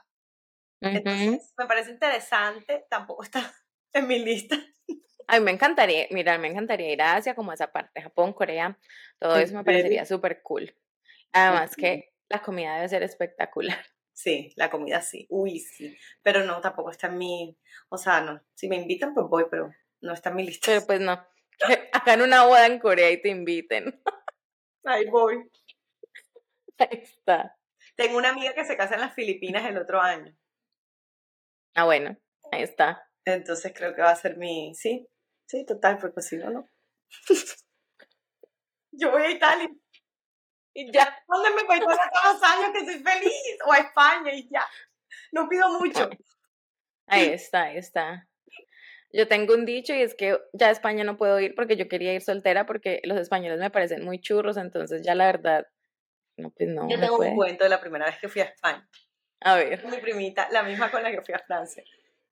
Uh 0.81 0.87
-huh. 0.87 0.97
Entonces, 0.97 1.53
me 1.57 1.65
parece 1.65 1.91
interesante, 1.91 2.85
tampoco 2.89 3.23
está 3.23 3.39
en 3.93 4.07
mi 4.07 4.19
lista. 4.19 4.55
A 5.27 5.39
mí 5.39 5.45
me 5.45 5.51
encantaría, 5.51 6.07
mira, 6.11 6.37
me 6.37 6.49
encantaría 6.49 6.91
ir 6.91 7.01
a 7.01 7.15
Asia, 7.15 7.33
como 7.33 7.51
a 7.51 7.53
esa 7.53 7.71
parte, 7.71 8.01
Japón, 8.01 8.33
Corea, 8.33 8.77
todo 9.19 9.37
eso 9.37 9.55
me 9.55 9.63
parecería 9.63 10.05
súper 10.05 10.41
cool. 10.41 10.75
Además 11.33 11.71
-huh. 11.71 11.75
que 11.75 12.13
la 12.29 12.41
comida 12.41 12.75
debe 12.75 12.89
ser 12.89 13.03
espectacular. 13.03 13.77
Sí, 14.15 14.53
la 14.57 14.69
comida 14.69 15.01
sí, 15.01 15.25
uy, 15.31 15.59
sí, 15.59 15.97
pero 16.21 16.43
no, 16.43 16.61
tampoco 16.61 16.91
está 16.91 17.07
en 17.07 17.17
mi, 17.17 17.57
o 17.89 17.97
sea, 17.97 18.21
no, 18.21 18.39
si 18.53 18.69
me 18.69 18.75
invitan 18.75 19.15
pues 19.15 19.25
voy, 19.27 19.45
pero 19.49 19.73
no 20.01 20.13
está 20.13 20.29
en 20.29 20.35
mi 20.35 20.45
lista. 20.45 20.67
Pero 20.67 20.85
pues 20.85 20.99
no, 20.99 21.27
en 22.05 22.21
una 22.21 22.45
boda 22.45 22.67
en 22.67 22.77
Corea 22.77 23.09
y 23.09 23.19
te 23.19 23.29
inviten. 23.29 24.01
Ahí 24.85 25.09
voy. 25.09 25.49
Ahí 26.77 26.99
está. 27.01 27.57
Tengo 27.95 28.17
una 28.17 28.29
amiga 28.29 28.53
que 28.53 28.65
se 28.65 28.77
casa 28.77 28.93
en 28.93 29.01
las 29.01 29.15
Filipinas 29.15 29.65
el 29.65 29.77
otro 29.79 29.99
año. 29.99 30.35
Ah, 31.75 31.85
bueno, 31.85 32.15
ahí 32.51 32.61
está. 32.63 33.09
Entonces 33.25 33.73
creo 33.75 33.95
que 33.95 34.01
va 34.01 34.11
a 34.11 34.15
ser 34.15 34.37
mi, 34.37 34.75
sí, 34.75 35.07
sí, 35.47 35.65
total, 35.65 35.97
porque 35.97 36.21
si 36.21 36.37
no, 36.37 36.51
no. 36.51 36.69
Yo 38.91 39.11
voy 39.11 39.23
a 39.23 39.31
Italia. 39.31 39.69
Y 40.73 40.91
ya, 40.91 41.15
¿dónde 41.27 41.49
me 41.51 41.63
voy 41.63 41.79
todos 41.79 41.97
los 41.97 42.43
años 42.43 42.71
que 42.73 42.85
soy 42.85 43.03
feliz? 43.03 43.57
O 43.65 43.71
a 43.71 43.77
España 43.77 44.33
y 44.33 44.49
ya. 44.49 44.65
No 45.31 45.47
pido 45.47 45.69
mucho. 45.79 46.09
Ahí 47.07 47.29
está, 47.29 47.63
ahí 47.63 47.77
está. 47.77 48.27
Yo 49.11 49.27
tengo 49.27 49.53
un 49.53 49.65
dicho 49.65 49.93
y 49.93 50.01
es 50.01 50.15
que 50.15 50.39
ya 50.53 50.67
a 50.67 50.71
España 50.71 51.03
no 51.03 51.17
puedo 51.17 51.39
ir 51.39 51.53
porque 51.53 51.75
yo 51.75 51.87
quería 51.87 52.13
ir 52.13 52.21
soltera 52.21 52.65
porque 52.65 52.99
los 53.03 53.19
españoles 53.19 53.59
me 53.59 53.69
parecen 53.69 54.03
muy 54.03 54.19
churros, 54.19 54.57
entonces 54.57 55.03
ya 55.03 55.13
la 55.13 55.27
verdad, 55.27 55.67
no, 56.37 56.49
pues 56.49 56.69
no. 56.69 56.89
Yo 56.89 56.99
tengo 56.99 57.17
un 57.17 57.35
cuento 57.35 57.63
de 57.63 57.69
la 57.69 57.79
primera 57.79 58.05
vez 58.05 58.17
que 58.19 58.27
fui 58.27 58.41
a 58.41 58.45
España. 58.45 58.87
A 59.41 59.55
ver. 59.55 59.85
Mi 59.85 59.97
primita, 59.97 60.47
la 60.51 60.63
misma 60.63 60.89
con 60.89 61.03
la 61.03 61.11
que 61.11 61.21
fui 61.21 61.35
a 61.35 61.39
Francia. 61.39 61.83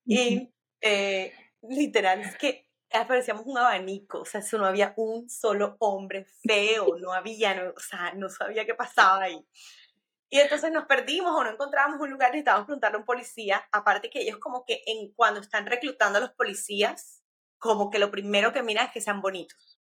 Y 0.04 0.52
eh, 0.80 1.32
literal, 1.62 2.20
es 2.20 2.36
que 2.36 2.66
aparecíamos 2.94 3.44
un 3.46 3.58
abanico, 3.58 4.20
o 4.20 4.24
sea, 4.24 4.40
eso 4.40 4.58
no 4.58 4.66
había 4.66 4.94
un 4.96 5.28
solo 5.28 5.76
hombre 5.80 6.26
feo, 6.46 6.96
no 6.98 7.12
había, 7.12 7.54
no, 7.54 7.70
o 7.70 7.80
sea, 7.80 8.12
no 8.14 8.28
sabía 8.28 8.64
qué 8.64 8.74
pasaba 8.74 9.24
ahí. 9.24 9.46
Y 10.30 10.40
entonces 10.40 10.72
nos 10.72 10.86
perdimos 10.86 11.32
o 11.32 11.44
no 11.44 11.50
encontrábamos 11.50 12.00
un 12.00 12.10
lugar, 12.10 12.30
necesitábamos 12.30 12.66
preguntarle 12.66 12.96
a 12.96 13.00
un 13.00 13.04
policía, 13.04 13.68
aparte 13.70 14.10
que 14.10 14.20
ellos 14.20 14.38
como 14.38 14.64
que 14.64 14.82
en, 14.86 15.12
cuando 15.12 15.40
están 15.40 15.66
reclutando 15.66 16.18
a 16.18 16.20
los 16.22 16.32
policías, 16.32 17.22
como 17.58 17.90
que 17.90 17.98
lo 17.98 18.10
primero 18.10 18.52
que 18.52 18.62
miran 18.62 18.86
es 18.86 18.92
que 18.92 19.00
sean 19.00 19.20
bonitos, 19.20 19.78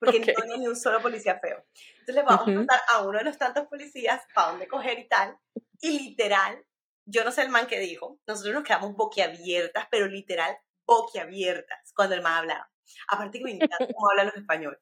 porque 0.00 0.18
okay. 0.18 0.34
no 0.34 0.54
hay 0.54 0.60
ni 0.60 0.66
un 0.66 0.76
solo 0.76 1.00
policía 1.00 1.38
feo. 1.38 1.64
Entonces 2.00 2.14
les 2.16 2.24
vamos 2.24 2.40
uh 2.40 2.40
-huh. 2.40 2.42
a 2.42 2.44
preguntar 2.46 2.80
a 2.92 3.02
uno 3.02 3.18
de 3.18 3.24
los 3.24 3.38
tantos 3.38 3.66
policías 3.68 4.20
para 4.34 4.48
dónde 4.50 4.66
coger 4.66 4.98
y 4.98 5.08
tal, 5.08 5.38
y 5.80 5.98
literal, 5.98 6.64
yo 7.06 7.22
no 7.24 7.30
sé 7.30 7.42
el 7.42 7.50
man 7.50 7.66
que 7.66 7.78
dijo, 7.78 8.18
nosotros 8.26 8.54
nos 8.54 8.64
quedamos 8.64 8.94
boquiabiertas, 8.94 9.86
pero 9.90 10.06
literal 10.06 10.56
boquiabiertas 10.86 11.83
cuando 11.94 12.14
el 12.14 12.22
man 12.22 12.38
hablaba. 12.38 12.70
Aparte 13.08 13.38
que 13.38 13.44
me 13.44 13.52
encanta 13.52 13.76
cómo 13.94 14.10
hablan 14.10 14.26
los 14.26 14.36
españoles. 14.36 14.80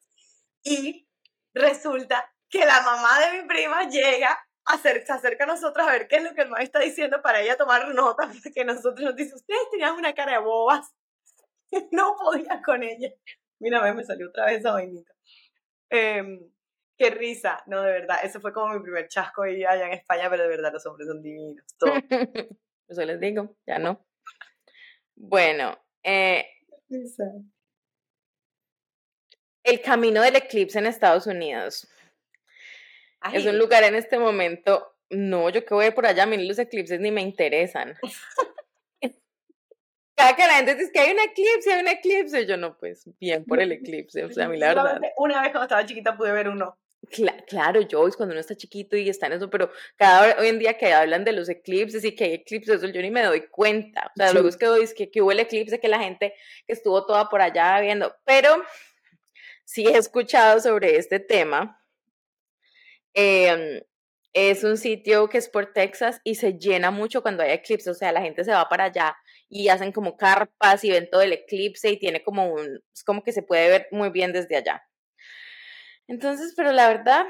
Y 0.63 1.07
resulta 1.53 2.31
que 2.49 2.65
la 2.65 2.81
mamá 2.81 3.19
de 3.19 3.41
mi 3.41 3.47
prima 3.47 3.87
llega, 3.89 4.37
a 4.65 4.75
hacer, 4.75 5.05
se 5.05 5.11
acerca 5.11 5.43
a 5.43 5.47
nosotros 5.47 5.85
a 5.85 5.91
ver 5.91 6.07
qué 6.07 6.17
es 6.17 6.23
lo 6.23 6.33
que 6.33 6.41
el 6.41 6.49
man 6.49 6.61
está 6.61 6.79
diciendo 6.79 7.21
para 7.21 7.41
ella 7.41 7.57
tomar 7.57 7.93
nota, 7.93 8.29
porque 8.43 8.63
nosotros 8.63 9.01
nos 9.01 9.15
dice, 9.15 9.35
ustedes 9.35 9.69
tenían 9.71 9.95
una 9.95 10.13
cara 10.13 10.33
de 10.33 10.39
bobas. 10.39 10.93
No 11.91 12.15
podía 12.15 12.61
con 12.63 12.83
ella. 12.83 13.09
Mira, 13.57 13.91
me 13.95 14.03
salió 14.03 14.27
otra 14.27 14.45
vez 14.45 14.59
esa 14.59 14.73
vainita. 14.73 15.11
Eh, 15.89 16.23
qué 16.95 17.09
risa, 17.09 17.63
no, 17.65 17.81
de 17.81 17.91
verdad. 17.91 18.19
Eso 18.23 18.39
fue 18.39 18.53
como 18.53 18.75
mi 18.75 18.83
primer 18.83 19.07
chasco 19.07 19.41
allá 19.41 19.87
en 19.87 19.93
España, 19.93 20.29
pero 20.29 20.43
de 20.43 20.49
verdad 20.49 20.71
los 20.71 20.85
hombres 20.85 21.07
son 21.07 21.23
divinos. 21.23 21.65
Todos. 21.79 21.97
Eso 22.87 23.05
les 23.05 23.19
digo, 23.19 23.55
ya 23.65 23.79
no. 23.79 24.05
Bueno, 25.15 25.83
eh, 26.03 26.45
el 29.63 29.81
camino 29.81 30.21
del 30.21 30.35
eclipse 30.35 30.77
en 30.79 30.85
Estados 30.85 31.25
Unidos. 31.27 31.87
Ay. 33.21 33.37
Es 33.37 33.45
un 33.45 33.57
lugar 33.57 33.83
en 33.83 33.95
este 33.95 34.19
momento. 34.19 34.95
No, 35.09 35.49
yo 35.49 35.65
que 35.65 35.73
voy 35.73 35.91
por 35.91 36.05
allá, 36.05 36.23
a 36.23 36.25
mí 36.25 36.45
los 36.45 36.59
eclipses 36.59 36.99
ni 36.99 37.11
me 37.11 37.21
interesan. 37.21 37.95
Cada 40.15 40.35
que 40.35 40.45
la 40.45 40.53
gente 40.55 40.75
dice 40.75 40.91
que 40.91 40.99
hay 40.99 41.11
un 41.11 41.19
eclipse, 41.19 41.73
hay 41.73 41.81
un 41.81 41.87
eclipse, 41.87 42.45
yo 42.45 42.55
no, 42.55 42.77
pues 42.77 43.09
bien 43.19 43.45
por 43.45 43.59
el 43.59 43.71
eclipse, 43.71 44.23
o 44.23 44.29
sea, 44.29 44.45
a 44.45 44.49
mí 44.49 44.57
la 44.57 44.67
verdad. 44.67 45.01
Una 45.17 45.41
vez 45.41 45.51
cuando 45.51 45.63
estaba 45.63 45.85
chiquita 45.85 46.15
pude 46.15 46.31
ver 46.31 46.49
uno, 46.49 46.77
claro, 47.47 47.81
Joyce, 47.89 48.17
cuando 48.17 48.33
uno 48.33 48.39
está 48.39 48.55
chiquito 48.55 48.95
y 48.95 49.09
está 49.09 49.27
en 49.27 49.33
eso, 49.33 49.49
pero 49.49 49.71
cada 49.95 50.39
hoy 50.39 50.47
en 50.47 50.59
día 50.59 50.77
que 50.77 50.93
hablan 50.93 51.23
de 51.23 51.33
los 51.33 51.49
eclipses 51.49 52.03
y 52.03 52.15
que 52.15 52.23
hay 52.23 52.33
eclipses, 52.33 52.81
yo 52.81 53.01
ni 53.01 53.11
me 53.11 53.23
doy 53.23 53.47
cuenta. 53.47 54.11
O 54.15 54.17
sea, 54.17 54.33
luego 54.33 54.49
es 54.49 54.57
que, 54.57 54.65
doy, 54.65 54.87
que, 54.95 55.11
que 55.11 55.21
hubo 55.21 55.31
el 55.31 55.39
eclipse, 55.39 55.79
que 55.79 55.87
la 55.87 55.99
gente 55.99 56.33
que 56.65 56.73
estuvo 56.73 57.05
toda 57.05 57.29
por 57.29 57.41
allá 57.41 57.79
viendo, 57.81 58.15
pero 58.25 58.63
sí 59.65 59.87
he 59.87 59.97
escuchado 59.97 60.59
sobre 60.59 60.97
este 60.97 61.19
tema. 61.19 61.79
Eh, 63.13 63.85
es 64.33 64.63
un 64.63 64.77
sitio 64.77 65.29
que 65.29 65.37
es 65.37 65.47
por 65.47 65.73
Texas 65.73 66.19
y 66.23 66.35
se 66.35 66.57
llena 66.57 66.89
mucho 66.89 67.21
cuando 67.21 67.43
hay 67.43 67.51
eclipse, 67.51 67.89
o 67.91 67.93
sea, 67.93 68.11
la 68.11 68.21
gente 68.21 68.43
se 68.43 68.51
va 68.51 68.67
para 68.67 68.85
allá 68.85 69.15
y 69.47 69.69
hacen 69.69 69.91
como 69.91 70.17
carpas 70.17 70.83
y 70.83 70.89
ven 70.89 71.07
todo 71.09 71.21
el 71.21 71.33
eclipse 71.33 71.91
y 71.91 71.99
tiene 71.99 72.23
como 72.23 72.51
un, 72.51 72.81
es 72.91 73.03
como 73.03 73.23
que 73.23 73.31
se 73.31 73.43
puede 73.43 73.69
ver 73.69 73.87
muy 73.91 74.09
bien 74.09 74.33
desde 74.33 74.55
allá. 74.55 74.83
Entonces, 76.07 76.53
pero 76.55 76.71
la 76.71 76.87
verdad, 76.87 77.25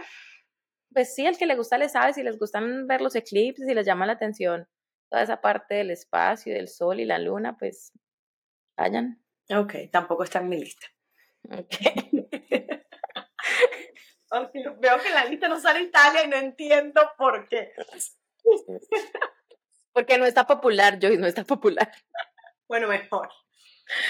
pues 0.94 1.14
sí, 1.16 1.26
al 1.26 1.38
que 1.38 1.46
le 1.46 1.56
gusta 1.56 1.78
le 1.78 1.90
sabe, 1.90 2.14
si 2.14 2.24
les 2.24 2.38
gustan 2.38 2.88
ver 2.88 3.02
los 3.02 3.16
eclipses, 3.16 3.68
y 3.68 3.74
les 3.74 3.86
llama 3.86 4.06
la 4.06 4.14
atención 4.14 4.68
toda 5.10 5.24
esa 5.24 5.42
parte 5.42 5.76
del 5.76 5.92
espacio, 5.92 6.54
del 6.54 6.68
sol 6.68 7.00
y 7.00 7.06
la 7.06 7.20
luna, 7.20 7.56
pues 7.58 7.92
vayan. 8.76 9.24
Ok, 9.50 9.76
tampoco 9.92 10.24
está 10.24 10.40
en 10.40 10.50
mi 10.50 10.60
lista. 10.60 10.88
Ok. 11.52 11.76
Veo 14.80 15.00
que 15.00 15.08
en 15.10 15.14
la 15.14 15.26
lista 15.26 15.48
no 15.48 15.60
sale 15.60 15.82
Italia 15.82 16.24
y 16.24 16.28
no 16.28 16.38
entiendo 16.38 17.02
por 17.18 17.48
qué. 17.48 17.72
Porque 19.94 20.18
no 20.18 20.26
está 20.26 20.48
popular, 20.48 20.98
Joyce, 21.00 21.20
no 21.20 21.28
está 21.28 21.44
popular. 21.44 21.92
Bueno, 22.66 22.88
mejor. 22.88 23.30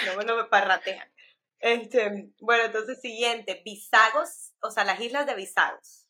No 0.06 0.16
me 0.16 0.24
lo 0.24 0.50
parratean. 0.50 1.12
Este, 1.60 2.32
bueno, 2.40 2.66
entonces 2.66 3.02
siguiente, 3.02 3.62
Bisagos, 3.66 4.53
o 4.64 4.72
sea, 4.72 4.84
las 4.86 5.00
islas 5.00 5.26
de 5.26 5.36
Bisagos. 5.36 6.08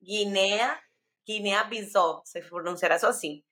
Guinea, 0.00 0.80
Guinea-Bissau, 1.26 2.22
se 2.24 2.40
pronunciará 2.42 2.96
eso 2.96 3.08
así. 3.08 3.44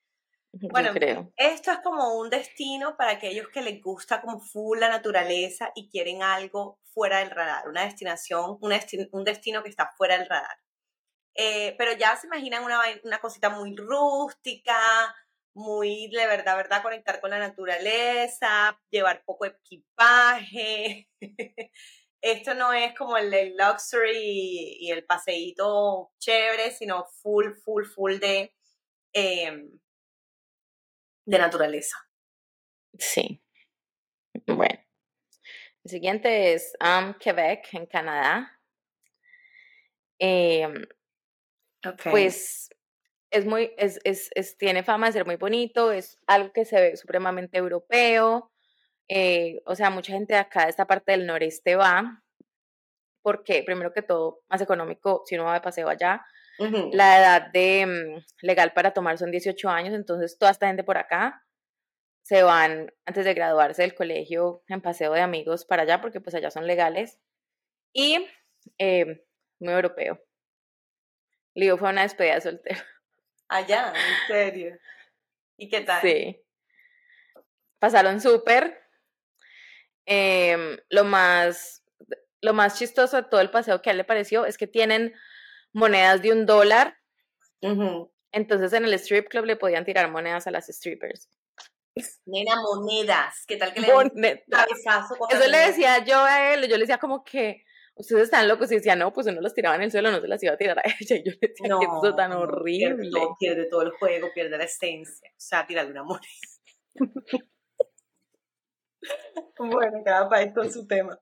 Bueno, 0.53 0.93
creo. 0.93 1.33
esto 1.37 1.71
es 1.71 1.79
como 1.79 2.19
un 2.19 2.29
destino 2.29 2.97
para 2.97 3.13
aquellos 3.13 3.49
que 3.49 3.63
les 3.63 3.81
gusta 3.81 4.21
como 4.21 4.41
full 4.41 4.81
la 4.81 4.89
naturaleza 4.89 5.71
y 5.77 5.89
quieren 5.89 6.25
algo 6.25 6.81
fuera 6.93 7.19
del 7.21 7.31
radar, 7.31 7.69
una 7.69 7.85
destinación, 7.85 8.59
un 8.61 9.25
destino 9.25 9.63
que 9.63 9.69
está 9.69 9.93
fuera 9.97 10.19
del 10.19 10.29
radar. 10.29 10.59
Eh, 11.37 11.77
pero 11.79 11.93
ya 11.93 12.17
se 12.17 12.27
imaginan 12.27 12.65
una, 12.65 12.81
una 13.05 13.21
cosita 13.21 13.49
muy 13.49 13.77
rústica, 13.77 14.77
muy 15.55 16.09
de 16.09 16.27
verdad, 16.27 16.57
verdad, 16.57 16.83
conectar 16.83 17.21
con 17.21 17.31
la 17.31 17.39
naturaleza, 17.39 18.79
llevar 18.91 19.23
poco 19.25 19.47
equipaje. 19.47 21.09
Esto 22.23 22.55
no 22.55 22.73
es 22.73 22.95
como 22.95 23.17
el, 23.17 23.33
el 23.33 23.57
luxury 23.57 24.77
y 24.81 24.91
el 24.91 25.05
paseíto 25.05 26.13
chévere, 26.19 26.71
sino 26.71 27.07
full, 27.23 27.55
full, 27.65 27.85
full 27.85 28.19
de, 28.19 28.55
em, 29.13 29.71
de 31.25 31.39
naturaleza. 31.39 31.97
Sí. 32.99 33.43
Bueno. 34.47 34.81
El 35.85 35.91
siguiente 35.91 36.53
es 36.53 36.77
um, 36.81 37.15
Quebec, 37.15 37.73
en 37.73 37.87
Canadá. 37.87 38.61
Em, 40.19 40.87
pues 42.05 42.69
es 43.31 43.47
muy, 43.47 43.73
es, 43.79 43.99
es, 44.05 44.31
es, 44.35 44.59
tiene 44.59 44.83
fama 44.83 45.07
de 45.07 45.13
ser 45.13 45.25
muy 45.25 45.37
bonito, 45.37 45.93
es 45.93 46.19
algo 46.27 46.53
que 46.53 46.67
se 46.67 46.81
ve 46.81 46.97
supremamente 46.97 47.57
europeo. 47.57 48.50
Eh, 49.13 49.61
o 49.67 49.75
sea, 49.75 49.91
mucha 49.91 50.13
gente 50.13 50.35
de 50.35 50.39
acá, 50.39 50.65
de 50.65 50.71
esta 50.71 50.87
parte 50.87 51.11
del 51.11 51.27
noreste 51.27 51.75
va, 51.75 52.23
porque 53.23 53.65
primero 53.65 53.93
que 53.93 54.03
todo, 54.03 54.43
más 54.49 54.61
económico 54.61 55.25
si 55.27 55.35
uno 55.35 55.45
va 55.47 55.55
de 55.55 55.61
paseo 55.61 55.89
allá. 55.89 56.25
La 56.93 57.19
edad 57.19 57.51
de 57.53 57.87
mm, 57.87 58.47
legal 58.47 58.73
para 58.73 58.93
tomar 58.93 59.17
son 59.19 59.31
18 59.31 59.69
años, 59.69 59.95
entonces 59.95 60.39
toda 60.39 60.53
esta 60.53 60.67
gente 60.67 60.85
por 60.85 60.99
acá 60.99 61.43
se 62.23 62.43
van 62.43 62.93
antes 63.07 63.25
de 63.25 63.35
graduarse 63.35 63.83
del 63.83 63.95
colegio 63.95 64.63
en 64.69 64.83
paseo 64.83 65.13
de 65.15 65.23
amigos 65.23 65.65
para 65.65 65.83
allá, 65.83 66.01
porque 66.01 66.21
pues 66.21 66.37
allá 66.37 66.51
son 66.51 66.67
legales. 66.67 67.19
Y 67.93 68.29
eh, 68.79 69.25
muy 69.59 69.73
europeo. 69.73 70.23
Lío 71.55 71.79
fue 71.79 71.91
una 71.91 72.03
despedida 72.03 72.35
de 72.35 72.41
soltero. 72.43 72.81
Allá, 73.49 73.93
en 73.93 74.27
serio. 74.29 74.79
¿Y 75.57 75.69
qué 75.69 75.81
tal? 75.81 76.01
Sí. 76.03 76.45
Pasaron 77.81 78.21
súper. 78.21 78.80
Em, 80.13 80.77
lo 80.89 81.05
más 81.05 81.85
lo 82.41 82.53
más 82.53 82.77
chistoso 82.77 83.17
de 83.17 83.23
todo 83.23 83.41
el 83.41 83.51
paseo 83.51 83.81
que 83.81 83.91
a 83.91 83.93
él 83.93 83.99
le 83.99 84.05
pareció 84.05 84.45
es 84.45 84.59
que 84.59 84.67
tienen 84.67 85.15
monedas 85.73 86.21
de 86.21 86.33
un 86.33 86.47
dólar. 86.47 86.97
Entonces 88.33 88.73
en 88.73 88.85
el 88.85 88.95
strip 88.95 89.29
club 89.29 89.45
le 89.45 89.55
podían 89.55 89.85
tirar 89.85 90.11
monedas 90.11 90.49
a 90.49 90.51
las 90.51 90.67
strippers. 90.67 91.29
Nena, 92.27 92.57
monedas. 92.61 93.45
¿Qué 93.47 93.57
tal 93.57 93.73
que 93.73 93.83
le 93.83 93.93
Moneda. 93.93 94.67
Eso 95.31 95.49
le 95.49 95.59
decía 95.59 96.05
yo 96.05 96.19
a 96.25 96.55
él, 96.55 96.63
yo 96.63 96.77
le 96.77 96.85
decía 96.85 96.99
como 96.99 97.23
que 97.23 97.63
ustedes 97.95 98.25
están 98.25 98.49
locos 98.49 98.73
y 98.73 98.77
decía, 98.77 98.97
no, 98.97 99.13
pues 99.13 99.29
uno 99.29 99.41
los 99.41 99.55
tiraba 99.55 99.77
en 99.77 99.83
el 99.83 99.93
suelo, 99.93 100.11
no 100.11 100.21
se 100.21 100.27
las 100.27 100.43
iba 100.43 100.55
a 100.55 100.57
tirar 100.57 100.79
a 100.81 100.83
ella. 101.01 101.17
Y 101.17 101.23
yo 101.23 101.33
le 101.41 101.49
decía, 101.49 101.69
que 101.79 101.85
esto 101.85 102.17
tan 102.17 102.33
horrible. 102.33 103.11
Pierde 103.39 103.67
todo, 103.67 103.83
el 103.83 103.93
juego, 103.93 104.31
pierde 104.35 104.59
la 104.59 104.65
esencia. 104.65 105.31
O 105.31 105.41
sea, 105.41 105.65
tirar 105.69 105.87
una 105.87 106.03
moneda. 106.03 106.27
bueno, 109.59 110.03
cada 110.05 110.29
país 110.29 110.53
con 110.55 110.71
su 110.73 110.87
tema. 110.87 111.19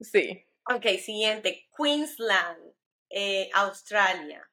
Sí. 0.00 0.44
Ok, 0.68 0.86
siguiente. 1.00 1.68
Queensland, 1.76 2.74
eh, 3.10 3.50
Australia. 3.54 4.48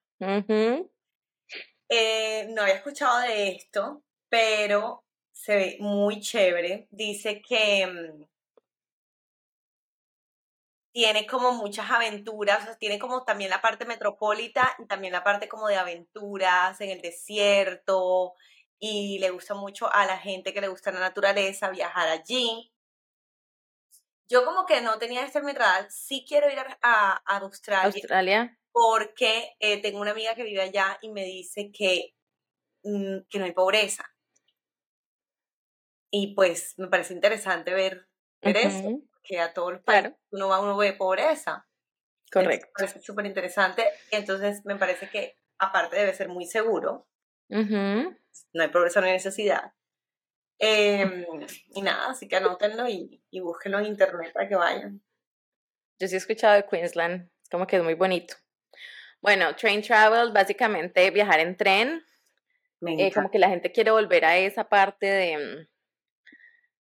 eh, 1.90 2.48
no 2.50 2.62
había 2.62 2.76
escuchado 2.76 3.20
de 3.20 3.50
esto, 3.50 4.04
pero 4.30 5.04
se 5.32 5.56
ve 5.56 5.78
muy 5.80 6.22
chévere. 6.22 6.88
Dice 6.90 7.42
que 7.42 7.86
mm, 7.86 8.24
tiene 10.94 11.26
como 11.28 11.54
muchas 11.54 11.90
aventuras, 11.92 12.78
tiene 12.80 13.00
como 13.00 13.24
también 13.24 13.50
la 13.50 13.62
parte 13.62 13.86
metropolita 13.86 14.76
y 14.80 14.88
también 14.88 15.14
la 15.14 15.24
parte 15.24 15.50
como 15.50 15.68
de 15.68 15.76
aventuras 15.76 16.80
en 16.82 16.92
el 16.92 17.02
desierto 17.02 18.36
y 18.80 19.20
le 19.20 19.30
gusta 19.30 19.54
mucho 19.54 19.92
a 19.94 20.06
la 20.06 20.18
gente 20.18 20.54
que 20.54 20.62
le 20.62 20.68
gusta 20.70 20.92
la 20.92 21.00
naturaleza 21.00 21.70
viajar 21.70 22.08
allí. 22.10 22.71
Yo 24.30 24.46
como 24.46 24.66
que 24.66 24.82
no 24.82 24.98
tenía 24.98 25.26
este 25.26 25.42
mi 25.42 25.54
sí 25.90 26.26
quiero 26.28 26.50
ir 26.50 26.58
a, 26.82 27.22
Australia, 27.26 27.86
Australia. 27.86 28.60
porque 28.72 29.56
eh, 29.60 29.82
tengo 29.82 30.00
una 30.00 30.12
amiga 30.12 30.36
que 30.36 30.44
vive 30.44 30.62
allá 30.62 30.98
y 31.02 31.10
me 31.10 31.26
dice 31.26 31.72
que, 31.72 32.16
mm, 32.84 33.28
que 33.30 33.40
no 33.40 33.46
hay 33.46 33.52
pobreza. 33.52 34.06
Y 36.12 36.34
pues 36.36 36.74
me 36.78 36.88
parece 36.88 37.14
interesante 37.14 37.74
ver, 37.74 38.08
eso, 38.42 39.02
que 39.24 39.40
a 39.40 39.54
todos 39.54 39.74
los 39.74 39.82
países 39.82 40.14
uno 40.32 40.50
va, 40.50 40.60
uno 40.60 40.76
ve 40.76 40.94
pobreza. 40.94 41.68
Correcto. 42.32 42.68
Me 42.68 42.86
parece 42.86 43.02
súper 43.02 43.26
interesante. 43.26 43.86
Entonces 44.12 44.64
me 44.66 44.76
parece 44.76 45.10
que 45.10 45.38
aparte 45.58 45.98
debe 45.98 46.14
ser 46.14 46.30
muy 46.30 46.46
seguro. 46.46 47.08
No 47.50 48.64
hay 48.64 48.70
pobreza, 48.70 49.02
no 49.02 49.08
hay 49.08 49.14
necesidad. 49.14 49.74
Em, 50.63 51.26
y 51.74 51.82
nada, 51.82 52.12
así 52.12 52.28
que 52.28 52.36
anótenlo 52.36 52.88
y, 52.88 53.19
y 53.32 53.39
búsquenlo 53.39 53.80
en 53.80 53.88
internet 53.88 54.32
para 54.32 54.47
que 54.47 54.56
vayan. 54.56 55.02
Yo 56.00 56.08
sí 56.08 56.13
he 56.13 56.17
escuchado 56.19 56.54
de 56.54 56.67
Queensland, 56.67 57.32
como 57.50 57.65
que 57.65 57.78
es 57.78 57.84
muy 57.84 57.95
bonito. 57.95 58.36
Bueno, 59.21 59.56
train 59.56 59.82
travel, 59.82 60.32
básicamente 60.32 61.10
viajar 61.10 61.39
en 61.39 61.58
tren. 61.58 62.06
Eh, 62.86 63.12
como 63.12 63.32
que 63.32 63.39
la 63.39 63.50
gente 63.50 63.71
quiere 63.71 63.89
volver 63.89 64.24
a 64.24 64.38
esa 64.38 64.69
parte 64.69 65.08
de, 65.08 65.67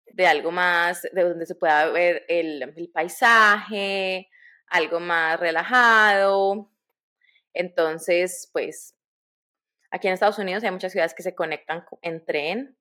de 0.07 0.27
algo 0.27 0.51
más, 0.51 1.03
de 1.03 1.23
donde 1.23 1.45
se 1.45 1.55
pueda 1.55 1.91
ver 1.91 2.25
el, 2.29 2.63
el 2.63 2.89
paisaje, 2.89 4.31
algo 4.69 5.01
más 5.01 5.39
relajado. 5.39 6.71
Entonces, 7.53 8.49
pues, 8.55 8.95
aquí 9.91 10.09
en 10.09 10.15
Estados 10.15 10.39
Unidos 10.39 10.65
hay 10.65 10.71
muchas 10.71 10.93
ciudades 10.93 11.13
que 11.15 11.23
se 11.23 11.35
conectan 11.35 11.85
en 12.01 12.25
tren, 12.25 12.77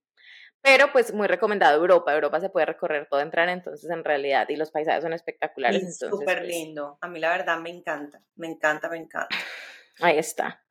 pero 0.66 0.92
pues 0.92 1.14
muy 1.14 1.28
recomendado 1.28 1.80
Europa. 1.80 2.12
Europa 2.12 2.40
se 2.40 2.50
puede 2.50 2.66
recorrer 2.66 3.08
todo 3.08 3.20
en 3.20 3.30
tren, 3.30 3.50
entonces 3.50 3.88
en 3.88 4.04
realidad, 4.04 4.50
y 4.50 4.56
los 4.56 4.72
paisajes 4.72 5.04
son 5.04 5.14
espectaculares. 5.14 5.84
Es 5.84 6.00
súper 6.00 6.40
pues 6.40 6.48
lindo. 6.48 6.98
A 7.02 7.08
mí 7.08 7.20
la 7.20 7.30
verdad 7.30 7.60
me 7.60 7.70
encanta, 7.70 8.20
me 8.36 8.48
encanta, 8.48 8.90
me 8.90 8.98
encanta. 8.98 9.36
Ahí 10.02 10.18
está. 10.18 10.66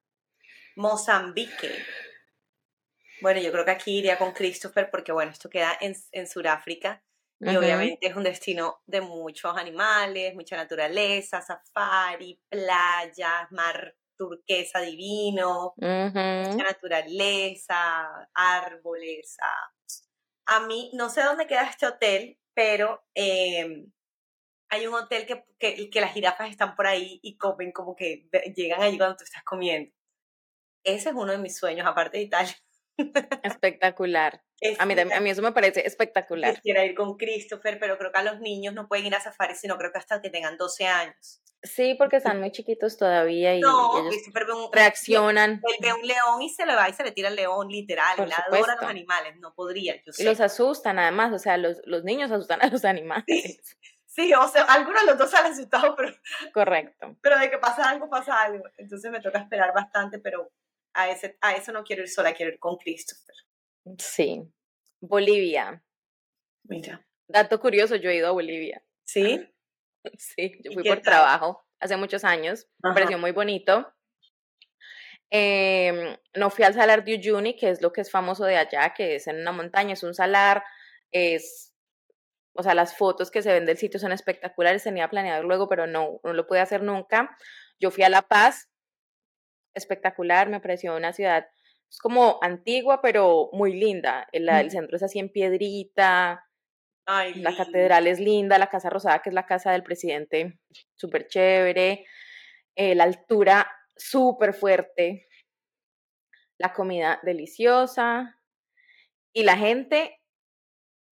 Mozambique. 0.74 1.70
Bueno, 3.22 3.40
yo 3.40 3.52
creo 3.52 3.64
que 3.64 3.70
aquí 3.70 3.98
iría 3.98 4.18
con 4.18 4.33
Christopher 4.33 4.90
porque, 4.90 5.12
bueno, 5.12 5.30
esto 5.30 5.48
queda 5.48 5.78
en, 5.80 5.94
en 6.11 6.26
Sudáfrica 6.26 7.04
y 7.38 7.54
obviamente 7.54 8.09
es 8.09 8.16
un 8.16 8.24
destino 8.24 8.80
de 8.87 9.00
muchos 9.00 9.57
animales, 9.57 10.35
mucha 10.35 10.57
naturaleza, 10.57 11.40
safari, 11.40 12.40
playas, 12.48 13.50
mar 13.52 13.94
turquesa 14.16 14.80
divino, 14.80 15.74
mucha 15.76 16.64
naturaleza, 16.64 18.28
árboles. 18.35 19.37
A, 20.46 20.66
mí, 20.66 20.90
no 20.94 21.09
sé 21.11 21.22
dónde 21.22 21.46
queda 21.46 21.64
este 21.64 21.87
hotel, 21.87 22.38
pero 22.54 23.04
em, 23.14 23.90
hay 24.68 24.87
un 24.87 24.94
hotel 24.94 25.26
que, 25.26 25.44
que, 25.59 25.90
que 25.90 26.00
las 26.00 26.12
jirafas 26.12 26.50
están 26.50 26.74
por 26.76 26.87
ahí 26.87 27.20
y 27.22 27.37
comen 27.37 27.72
como 27.72 27.96
que 27.96 28.28
llegan 28.57 28.83
allí 28.83 28.98
cuando 28.98 29.16
tú 29.16 29.24
estás 29.24 29.44
comiendo. 29.44 29.94
Ese 30.85 31.11
es 31.11 31.14
uno 31.14 31.33
de 31.33 31.38
mis 31.38 31.57
sueños, 31.57 31.87
aparte 31.87 32.18
de 32.18 32.24
Italia. 32.24 32.54
Espectacular. 33.42 34.42
A, 34.79 34.87
mí, 34.87 34.94
a 34.98 35.20
mí 35.20 35.31
eso 35.31 35.42
me 35.42 35.53
parece 35.53 35.87
espectacular. 35.87 36.55
Quisiera 36.55 36.85
ir 36.85 36.94
con 36.94 37.16
Christopher, 37.16 37.79
pero 37.79 37.98
creo 37.98 38.12
que 38.12 38.18
a 38.18 38.22
los 38.22 38.40
niños 38.40 38.74
no 38.74 38.88
pueden 38.88 39.07
ir 39.07 39.14
a 39.14 39.20
safari, 39.20 39.55
sino 39.55 39.77
creo 39.77 39.92
que 39.92 39.98
hasta 39.98 40.20
que 40.20 40.31
tengan 40.31 40.57
12 40.57 40.87
años. 40.87 41.40
Sí, 41.62 41.94
porque 41.94 42.16
están 42.16 42.40
muy 42.40 42.53
chiquitos 42.53 42.98
todavía 42.98 43.55
y, 43.55 43.61
no, 43.61 43.98
ellos 43.98 44.70
reaccionan. 44.70 45.62
Él 45.62 45.77
ve 45.81 45.94
un 45.94 46.07
león 46.07 46.42
y 46.42 46.50
se 46.50 46.66
le 46.66 46.74
va 46.74 46.90
y 46.90 46.92
se 46.92 47.03
le 47.03 47.12
tira 47.12 47.29
el 47.29 47.37
león, 47.37 47.68
literal. 47.68 48.16
Por 48.16 48.29
adora 48.31 48.77
los 48.79 48.90
animales, 48.90 49.37
no 49.38 49.55
podría. 49.55 49.96
Yo 50.05 50.12
Y 50.18 50.24
los 50.24 50.40
asustan 50.40 50.98
además, 50.98 51.33
o 51.33 51.38
sea, 51.38 51.57
los, 51.57 51.81
los 51.87 52.05
niños 52.05 52.31
asustan 52.31 52.61
a 52.61 52.66
los 52.66 52.85
animales. 52.85 53.27
Sí, 54.07 54.33
o 54.33 54.46
sea, 54.46 54.62
algunos 54.64 55.00
de 55.00 55.07
los 55.09 55.18
dos 55.18 55.35
han 55.35 55.50
asustado, 55.50 55.96
pero... 55.96 56.12
Correcto. 56.53 57.16
Pero 57.20 57.37
de 57.37 57.50
que 57.50 57.59
pasa 57.59 57.88
algo, 57.88 58.09
pasa 58.09 58.42
algo. 58.42 58.62
Entonces 58.77 59.11
me 59.11 59.20
toca 59.20 59.40
esperar 59.40 59.74
bastante, 59.74 60.20
pero 60.20 60.53
a, 60.92 61.11
ese, 61.11 61.37
a 61.40 61.55
eso 61.55 61.72
no 61.72 61.83
quiero 61.83 62.03
ir 62.03 62.09
sola, 62.09 62.33
quiero 62.33 62.53
ir 62.53 62.61
con 62.61 62.77
Christopher. 62.77 63.35
Sí. 63.99 64.42
Bolivia. 65.01 65.83
Mira. 66.64 67.07
Dato 67.29 67.61
curioso, 67.61 67.97
yo 67.97 68.11
he 68.11 68.16
ido 68.16 68.29
a 68.29 68.33
Bolivia. 68.33 68.83
¿Sí? 69.05 69.40
Sí, 70.18 70.61
yo 70.62 70.73
fui 70.73 70.85
por 70.85 71.01
trabajo 71.01 71.64
hace 71.81 71.97
muchos 71.97 72.25
años. 72.25 72.68
Me 72.83 72.92
pareció 72.92 73.16
muy 73.16 73.31
bonito. 73.33 73.90
Em, 75.31 76.16
no 76.35 76.51
fui 76.51 76.62
al 76.64 76.75
Salar 76.75 77.05
de 77.05 77.14
Uyuni, 77.14 77.57
que 77.57 77.70
es 77.70 77.81
lo 77.81 77.90
que 77.90 78.03
es 78.03 78.11
famoso 78.11 78.44
de 78.44 78.59
allá, 78.59 78.92
que 78.94 79.14
es 79.14 79.27
en 79.29 79.40
una 79.40 79.53
montaña, 79.53 79.94
es 79.94 80.03
un 80.03 80.14
salar, 80.14 80.62
es, 81.11 81.73
o 82.53 82.62
sea, 82.62 82.75
las 82.75 82.97
fotos 82.97 83.31
que 83.31 83.40
se 83.40 83.53
ven 83.53 83.64
del 83.64 83.79
sitio 83.79 83.99
son 83.99 84.12
espectaculares, 84.12 84.85
tenía 84.85 85.09
planeado 85.09 85.42
luego, 85.42 85.68
pero 85.68 85.87
no, 85.87 86.20
no 86.23 86.35
lo 86.35 86.47
pude 86.47 86.61
hacer 86.61 86.83
nunca. 86.83 87.37
Yo 87.81 87.90
fui 87.90 88.05
a 88.05 88.11
La 88.11 88.23
Paz, 88.23 88.68
espectacular, 89.75 90.51
me 90.51 90.61
pareció 90.61 90.94
una 90.94 91.12
ciudad 91.12 91.47
es 91.94 91.98
como 92.00 92.40
antigua, 92.42 93.00
pero 93.00 93.50
muy 93.52 93.72
linda. 93.72 94.26
El, 94.33 94.48
el 94.48 94.72
centro 94.72 94.96
es 94.96 95.02
así 95.04 95.20
en 95.20 95.28
piedrita, 95.28 96.44
la 97.07 97.57
catedral 97.57 98.07
es 98.07 98.18
linda, 98.18 98.59
la 98.59 98.68
Casa 98.68 98.90
Rosada, 98.90 99.20
que 99.20 99.28
es 99.28 99.35
la 99.35 99.46
casa 99.46 99.72
del 99.72 99.83
presidente, 99.83 100.59
súper 100.94 101.26
chévere. 101.28 102.07
Eh, 102.76 102.94
la 102.94 103.04
altura, 103.04 103.70
súper 103.94 104.54
fuerte. 104.54 105.28
La 106.59 106.72
comida 106.72 107.20
deliciosa. 107.22 108.40
Y 109.33 109.44
la 109.44 109.57
gente 109.57 110.18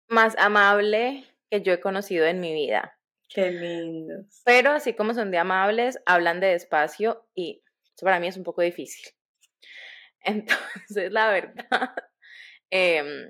más 0.10 0.38
amable 0.38 1.26
que 1.50 1.62
yo 1.62 1.74
he 1.74 1.80
conocido 1.80 2.26
en 2.26 2.42
mi 2.42 2.54
vida. 2.54 3.00
Qué 3.30 3.52
lindos. 3.52 4.42
Pero 4.46 4.72
así 4.72 4.94
como 4.94 5.14
son 5.14 5.32
de 5.32 5.38
amables, 5.38 6.00
hablan 6.06 6.40
de 6.40 6.48
despacio 6.48 7.28
y 7.34 7.64
eso 7.96 8.06
para 8.06 8.20
mí 8.20 8.28
es 8.28 8.38
un 8.38 8.44
poco 8.44 8.62
difícil. 8.62 9.17
Entonces, 10.28 11.12
la 11.12 11.30
verdad, 11.30 11.56
eh, 12.72 13.30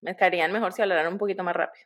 me 0.00 0.10
estarían 0.10 0.52
mejor 0.52 0.72
si 0.72 0.82
hablaran 0.82 1.12
un 1.12 1.18
poquito 1.18 1.42
más 1.44 1.54
rápido. 1.54 1.84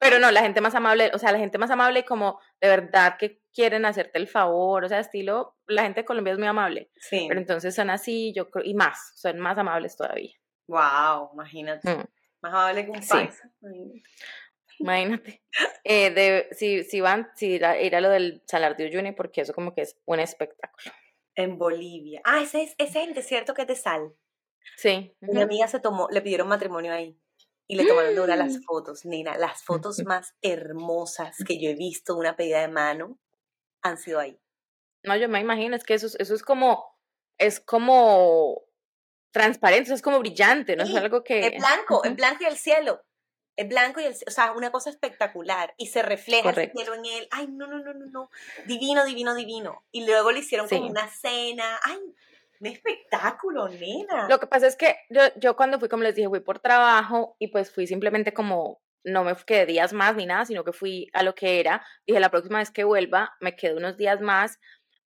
Pero 0.00 0.18
no, 0.18 0.30
la 0.30 0.42
gente 0.42 0.60
más 0.60 0.74
amable, 0.74 1.10
o 1.14 1.18
sea, 1.18 1.32
la 1.32 1.38
gente 1.38 1.58
más 1.58 1.70
amable 1.70 2.04
como 2.04 2.40
de 2.60 2.68
verdad 2.68 3.16
que 3.18 3.42
quieren 3.52 3.84
hacerte 3.84 4.18
el 4.18 4.28
favor, 4.28 4.84
o 4.84 4.88
sea, 4.88 4.98
estilo, 4.98 5.56
la 5.66 5.82
gente 5.82 6.00
de 6.00 6.04
Colombia 6.04 6.32
es 6.32 6.38
muy 6.38 6.48
amable. 6.48 6.90
Sí. 6.96 7.26
Pero 7.28 7.40
entonces 7.40 7.74
son 7.74 7.90
así, 7.90 8.32
yo 8.34 8.50
creo, 8.50 8.64
y 8.64 8.74
más, 8.74 9.12
son 9.16 9.38
más 9.38 9.56
amables 9.58 9.96
todavía. 9.96 10.34
Wow, 10.68 11.30
imagínate. 11.32 11.88
Mm. 11.88 12.04
Más 12.42 12.52
amable 12.52 12.84
que 12.84 12.90
un 12.90 13.00
paisa. 13.00 13.50
Imagínate. 14.78 15.42
Eh, 15.82 16.10
de, 16.10 16.48
si, 16.52 16.84
si 16.84 17.00
van, 17.00 17.30
si 17.34 17.54
ir 17.54 17.64
a, 17.64 18.00
lo 18.00 18.10
del 18.10 18.42
Salar 18.46 18.76
de 18.76 18.86
Uyuni, 18.86 19.12
porque 19.12 19.40
eso 19.40 19.52
como 19.52 19.74
que 19.74 19.82
es 19.82 19.96
un 20.04 20.20
espectáculo. 20.20 20.92
En 21.38 21.56
Bolivia. 21.56 22.20
Ah, 22.24 22.40
ese 22.42 22.64
es, 22.64 22.74
ese 22.78 23.00
es 23.00 23.08
el 23.08 23.14
desierto 23.14 23.54
que 23.54 23.62
es 23.62 23.68
de 23.68 23.76
sal. 23.76 24.12
Sí. 24.76 25.14
Mi 25.20 25.40
amiga 25.40 25.68
se 25.68 25.78
tomó, 25.78 26.08
le 26.10 26.20
pidieron 26.20 26.48
matrimonio 26.48 26.92
ahí 26.92 27.16
y 27.68 27.76
le 27.76 27.86
tomaron 27.86 28.12
de 28.12 28.20
una 28.20 28.34
las 28.34 28.58
fotos, 28.64 29.04
Nina. 29.04 29.38
Las 29.38 29.62
fotos 29.64 30.02
más 30.04 30.34
hermosas 30.42 31.36
que 31.46 31.60
yo 31.60 31.70
he 31.70 31.74
visto 31.74 32.16
una 32.16 32.34
pedida 32.34 32.60
de 32.60 32.68
mano 32.68 33.20
han 33.82 33.98
sido 33.98 34.18
ahí. 34.18 34.40
No, 35.04 35.14
yo 35.16 35.28
me 35.28 35.38
imagino, 35.40 35.76
es 35.76 35.84
que 35.84 35.94
eso, 35.94 36.08
eso 36.18 36.34
es 36.34 36.42
como, 36.42 36.84
es 37.38 37.60
como 37.60 38.64
transparente, 39.30 39.94
es 39.94 40.02
como 40.02 40.18
brillante, 40.18 40.74
no 40.74 40.82
es 40.82 40.94
algo 40.96 41.22
que... 41.22 41.38
Es 41.38 41.56
blanco, 41.56 42.02
es 42.02 42.16
blanco 42.16 42.42
y 42.42 42.46
el 42.46 42.56
cielo. 42.56 43.00
Es 43.58 43.68
blanco 43.68 44.00
y 44.00 44.04
el 44.04 44.14
o 44.24 44.30
sea, 44.30 44.52
una 44.52 44.70
cosa 44.70 44.88
espectacular. 44.88 45.74
Y 45.78 45.88
se 45.88 46.02
refleja 46.02 46.50
el 46.50 46.70
cielo 46.70 46.94
en 46.94 47.04
él. 47.04 47.28
Ay, 47.32 47.48
no, 47.48 47.66
no, 47.66 47.80
no, 47.80 47.92
no, 47.92 48.06
no. 48.06 48.30
Divino, 48.66 49.04
divino, 49.04 49.34
divino. 49.34 49.84
Y 49.90 50.06
luego 50.06 50.30
le 50.30 50.38
hicieron 50.38 50.68
como 50.68 50.86
una 50.86 51.08
cena. 51.08 51.80
Ay, 51.82 51.98
un 52.60 52.66
espectáculo, 52.68 53.68
nena. 53.68 54.28
Lo 54.28 54.38
que 54.38 54.46
pasa 54.46 54.68
es 54.68 54.76
que 54.76 54.94
yo, 55.10 55.22
yo 55.34 55.56
cuando 55.56 55.80
fui, 55.80 55.88
como 55.88 56.04
les 56.04 56.14
dije, 56.14 56.28
fui 56.28 56.38
por 56.38 56.60
trabajo 56.60 57.34
y 57.40 57.48
pues 57.48 57.72
fui 57.72 57.88
simplemente 57.88 58.32
como, 58.32 58.80
no 59.02 59.24
me 59.24 59.34
quedé 59.34 59.66
días 59.66 59.92
más 59.92 60.14
ni 60.14 60.26
nada, 60.26 60.44
sino 60.44 60.62
que 60.62 60.72
fui 60.72 61.10
a 61.12 61.24
lo 61.24 61.34
que 61.34 61.58
era. 61.58 61.84
Dije, 62.06 62.20
la 62.20 62.30
próxima 62.30 62.60
vez 62.60 62.70
que 62.70 62.84
vuelva, 62.84 63.34
me 63.40 63.56
quedo 63.56 63.78
unos 63.78 63.96
días 63.96 64.20
más. 64.20 64.60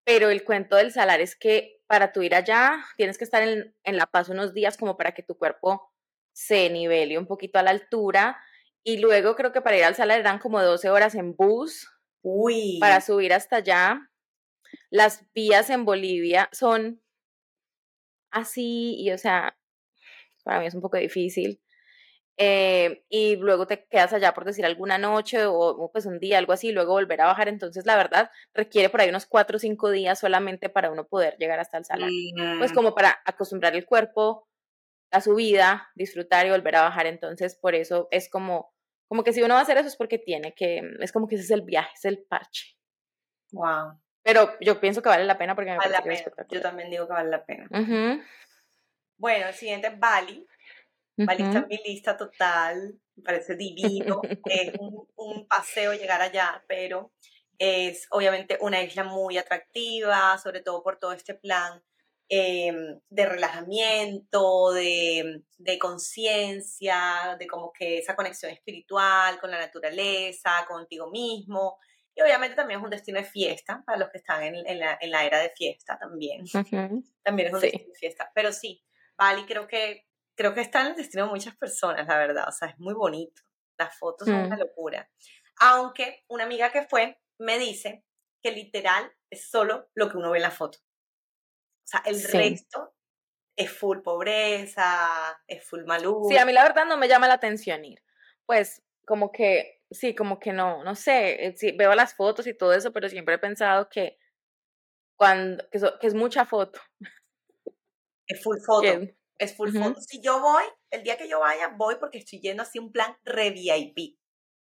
Pero 0.04 0.28
el 0.28 0.44
cuento 0.44 0.76
del 0.76 0.92
salar 0.92 1.22
es 1.22 1.36
que 1.36 1.80
para 1.86 2.12
tú 2.12 2.20
ir 2.20 2.34
allá, 2.34 2.84
tienes 2.98 3.16
que 3.16 3.24
estar 3.24 3.42
en, 3.42 3.74
en 3.82 3.96
La 3.96 4.06
Paz 4.06 4.28
unos 4.28 4.52
días 4.52 4.76
como 4.76 4.98
para 4.98 5.12
que 5.12 5.22
tu 5.22 5.38
cuerpo 5.38 5.91
se 6.32 6.70
nivele 6.70 7.18
un 7.18 7.26
poquito 7.26 7.58
a 7.58 7.62
la 7.62 7.70
altura. 7.70 8.38
Y 8.84 8.98
luego 8.98 9.36
creo 9.36 9.52
que 9.52 9.60
para 9.60 9.76
ir 9.76 9.84
al 9.84 9.94
salar 9.94 10.20
eran 10.20 10.38
como 10.38 10.60
12 10.60 10.90
horas 10.90 11.14
en 11.14 11.34
bus. 11.36 11.88
Uy. 12.22 12.78
Para 12.80 13.00
subir 13.00 13.32
hasta 13.32 13.56
allá. 13.56 14.10
Las 14.90 15.24
vías 15.34 15.70
en 15.70 15.84
Bolivia 15.84 16.48
son 16.52 17.02
así 18.30 18.96
y 18.98 19.10
o 19.12 19.18
sea, 19.18 19.56
para 20.42 20.60
mí 20.60 20.66
es 20.66 20.74
un 20.74 20.80
poco 20.80 20.96
difícil. 20.96 21.60
Eh, 22.38 23.04
y 23.10 23.36
luego 23.36 23.66
te 23.66 23.84
quedas 23.84 24.12
allá 24.14 24.32
por 24.32 24.44
decir 24.44 24.64
alguna 24.64 24.96
noche 24.96 25.44
o 25.46 25.90
pues 25.92 26.06
un 26.06 26.18
día, 26.18 26.38
algo 26.38 26.52
así, 26.52 26.68
y 26.68 26.72
luego 26.72 26.92
volver 26.92 27.20
a 27.20 27.26
bajar. 27.26 27.48
Entonces, 27.48 27.86
la 27.86 27.96
verdad, 27.96 28.30
requiere 28.54 28.88
por 28.88 29.00
ahí 29.00 29.10
unos 29.10 29.26
cuatro 29.26 29.56
o 29.56 29.60
cinco 29.60 29.90
días 29.90 30.18
solamente 30.18 30.68
para 30.68 30.90
uno 30.90 31.06
poder 31.06 31.36
llegar 31.38 31.60
hasta 31.60 31.78
el 31.78 31.84
salón. 31.84 32.10
Pues 32.58 32.72
como 32.72 32.94
para 32.94 33.20
acostumbrar 33.24 33.76
el 33.76 33.84
cuerpo 33.84 34.48
a 35.12 35.20
su 35.20 35.34
vida, 35.34 35.90
disfrutar 35.94 36.46
y 36.46 36.50
volver 36.50 36.76
a 36.76 36.82
bajar. 36.82 37.06
Entonces, 37.06 37.54
por 37.54 37.74
eso 37.74 38.08
es 38.10 38.28
como, 38.28 38.74
como 39.08 39.22
que 39.22 39.32
si 39.32 39.42
uno 39.42 39.54
va 39.54 39.60
a 39.60 39.62
hacer 39.62 39.76
eso 39.76 39.88
es 39.88 39.96
porque 39.96 40.18
tiene 40.18 40.54
que, 40.54 40.82
es 41.00 41.12
como 41.12 41.28
que 41.28 41.36
ese 41.36 41.44
es 41.44 41.50
el 41.50 41.62
viaje, 41.62 41.92
es 41.94 42.04
el 42.06 42.24
parche. 42.24 42.76
Wow. 43.52 44.00
Pero 44.22 44.58
yo 44.60 44.80
pienso 44.80 45.02
que 45.02 45.10
vale 45.10 45.24
la 45.24 45.36
pena 45.36 45.54
porque 45.54 45.70
me 45.70 45.76
vale 45.76 45.94
parece 45.98 46.30
la 46.30 46.36
pena. 46.36 46.48
Yo 46.50 46.60
también 46.60 46.90
digo 46.90 47.06
que 47.06 47.12
vale 47.12 47.30
la 47.30 47.44
pena. 47.44 47.68
Bueno, 49.18 49.48
el 49.48 49.54
siguiente 49.54 49.88
es 49.88 49.98
Bali. 49.98 50.46
Bali 51.16 51.42
está 51.42 51.58
en 51.58 51.68
mi 51.68 51.78
lista 51.84 52.16
total. 52.16 52.98
Me 53.16 53.22
parece 53.22 53.56
divino. 53.56 54.22
es 54.46 54.72
un, 55.16 55.46
paseo 55.46 55.92
llegar 55.92 56.22
allá, 56.22 56.64
pero 56.66 57.12
es 57.58 58.06
obviamente 58.10 58.56
una 58.60 58.82
isla 58.82 59.04
muy 59.04 59.36
atractiva, 59.36 60.38
sobre 60.38 60.62
todo 60.62 60.82
por 60.82 60.98
todo 60.98 61.12
este 61.12 61.34
plan 61.34 61.82
em, 62.34 62.98
de 63.10 63.26
relajamiento, 63.26 64.72
de, 64.72 65.42
de 65.58 65.78
conciencia, 65.78 67.36
de 67.38 67.46
como 67.46 67.70
que 67.74 67.98
esa 67.98 68.16
conexión 68.16 68.50
espiritual 68.50 69.38
con 69.38 69.50
la 69.50 69.58
naturaleza, 69.58 70.64
contigo 70.66 71.10
mismo. 71.10 71.78
Y 72.14 72.22
obviamente 72.22 72.56
también 72.56 72.80
es 72.80 72.84
un 72.84 72.88
destino 72.88 73.18
de 73.18 73.26
fiesta 73.26 73.82
para 73.84 73.98
los 73.98 74.08
que 74.08 74.16
están 74.16 74.42
en, 74.44 74.66
en, 74.66 74.78
la, 74.78 74.96
en 74.98 75.10
la, 75.10 75.26
era 75.26 75.40
de 75.40 75.50
fiesta 75.50 75.98
también. 75.98 76.46
También 77.22 77.48
es 77.48 77.54
un 77.54 77.60
destino 77.60 77.88
de 77.92 77.98
fiesta. 77.98 78.32
Pero 78.34 78.50
sí, 78.50 78.82
Bali 79.14 79.44
creo 79.44 79.66
que, 79.66 80.06
creo 80.34 80.54
que 80.54 80.62
está 80.62 80.80
en 80.80 80.86
el 80.86 80.96
destino 80.96 81.24
de 81.26 81.32
muchas 81.32 81.54
personas, 81.58 82.06
la 82.08 82.16
verdad. 82.16 82.48
O 82.48 82.52
sea, 82.52 82.68
es 82.68 82.78
muy 82.78 82.94
bonito. 82.94 83.42
Las 83.76 83.94
fotos 83.98 84.26
son 84.26 84.36
una 84.36 84.56
mm. 84.56 84.60
locura. 84.60 85.10
Aunque 85.60 86.24
una 86.28 86.44
amiga 86.44 86.72
que 86.72 86.86
fue 86.86 87.18
me 87.38 87.58
dice 87.58 88.06
que 88.42 88.52
literal 88.52 89.12
es 89.28 89.50
solo 89.50 89.90
lo 89.94 90.10
que 90.10 90.16
uno 90.16 90.30
ve 90.30 90.38
en 90.38 90.44
la 90.44 90.50
foto. 90.50 90.78
Sea, 91.92 92.02
el 92.06 92.22
resto 92.22 92.94
es 93.54 93.70
full 93.70 93.98
pobreza, 94.00 95.40
es 95.46 95.62
full 95.64 95.84
malú. 95.84 96.26
Sí, 96.28 96.38
a 96.38 96.46
mí 96.46 96.52
la 96.52 96.62
verdad 96.62 96.86
no 96.86 96.96
me 96.96 97.06
llama 97.06 97.28
la 97.28 97.34
atención 97.34 97.84
ir. 97.84 98.02
Pues 98.46 98.82
como 99.06 99.30
que 99.30 99.82
sí, 99.90 100.14
como 100.14 100.38
que 100.38 100.52
no, 100.54 100.82
no 100.84 100.94
sé, 100.94 101.46
eh, 101.46 101.54
sí, 101.56 101.72
veo 101.72 101.94
las 101.94 102.14
fotos 102.14 102.46
y 102.46 102.54
todo 102.54 102.72
eso, 102.72 102.92
pero 102.92 103.10
siempre 103.10 103.34
he 103.34 103.38
pensado 103.38 103.90
que 103.90 104.18
cuando, 105.16 105.68
que, 105.70 105.80
es 106.00 106.14
mucha 106.14 106.46
foto. 106.46 106.80
Es 108.26 108.42
full 108.42 108.58
foto. 108.66 108.86
Es 109.38 109.54
full 109.54 109.70
foto. 109.70 110.00
Si 110.00 110.22
yo 110.22 110.40
voy, 110.40 110.64
el 110.90 111.02
día 111.02 111.18
que 111.18 111.28
yo 111.28 111.40
vaya, 111.40 111.68
voy 111.76 111.96
porque 111.96 112.18
estoy 112.18 112.40
yendo 112.40 112.62
así 112.62 112.78
un 112.78 112.90
plan 112.90 113.16
re 113.24 113.50
VIP. 113.50 114.18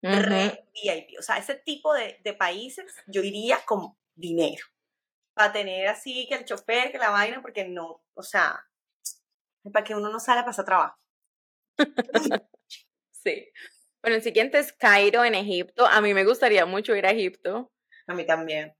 Re 0.02 0.70
VIP. 0.74 1.20
O 1.20 1.22
sea, 1.22 1.38
ese 1.38 1.56
tipo 1.56 1.94
de, 1.94 2.22
de 2.24 2.34
países 2.34 2.86
yo 3.08 3.22
iría 3.22 3.60
con 3.66 3.98
dinero. 4.16 4.66
Para 5.40 5.54
tener 5.54 5.88
así 5.88 6.28
que 6.28 6.36
el 6.36 6.44
chofer, 6.44 6.92
que 6.92 6.98
la 6.98 7.12
vaina, 7.12 7.42
porque 7.42 7.66
no, 7.66 8.04
o 8.14 8.22
sea, 8.22 8.62
para 9.72 9.86
que 9.86 9.96
uno 9.96 10.10
no 10.10 10.20
sale 10.20 10.42
a 10.42 10.46
pasar 10.46 10.66
trabajo. 10.66 10.98
sí. 13.12 13.50
Bueno, 14.02 14.18
el 14.18 14.22
siguiente 14.22 14.60
es 14.60 14.74
Cairo 14.74 15.24
en 15.24 15.36
Egipto. 15.36 15.88
A 15.88 16.02
mí 16.02 16.14
me 16.14 16.26
gustaría 16.26 16.66
mucho 16.66 16.94
ir 16.94 17.06
a 17.06 17.12
Egipto. 17.12 17.72
A 18.08 18.16
mí 18.16 18.26
también. 18.26 18.76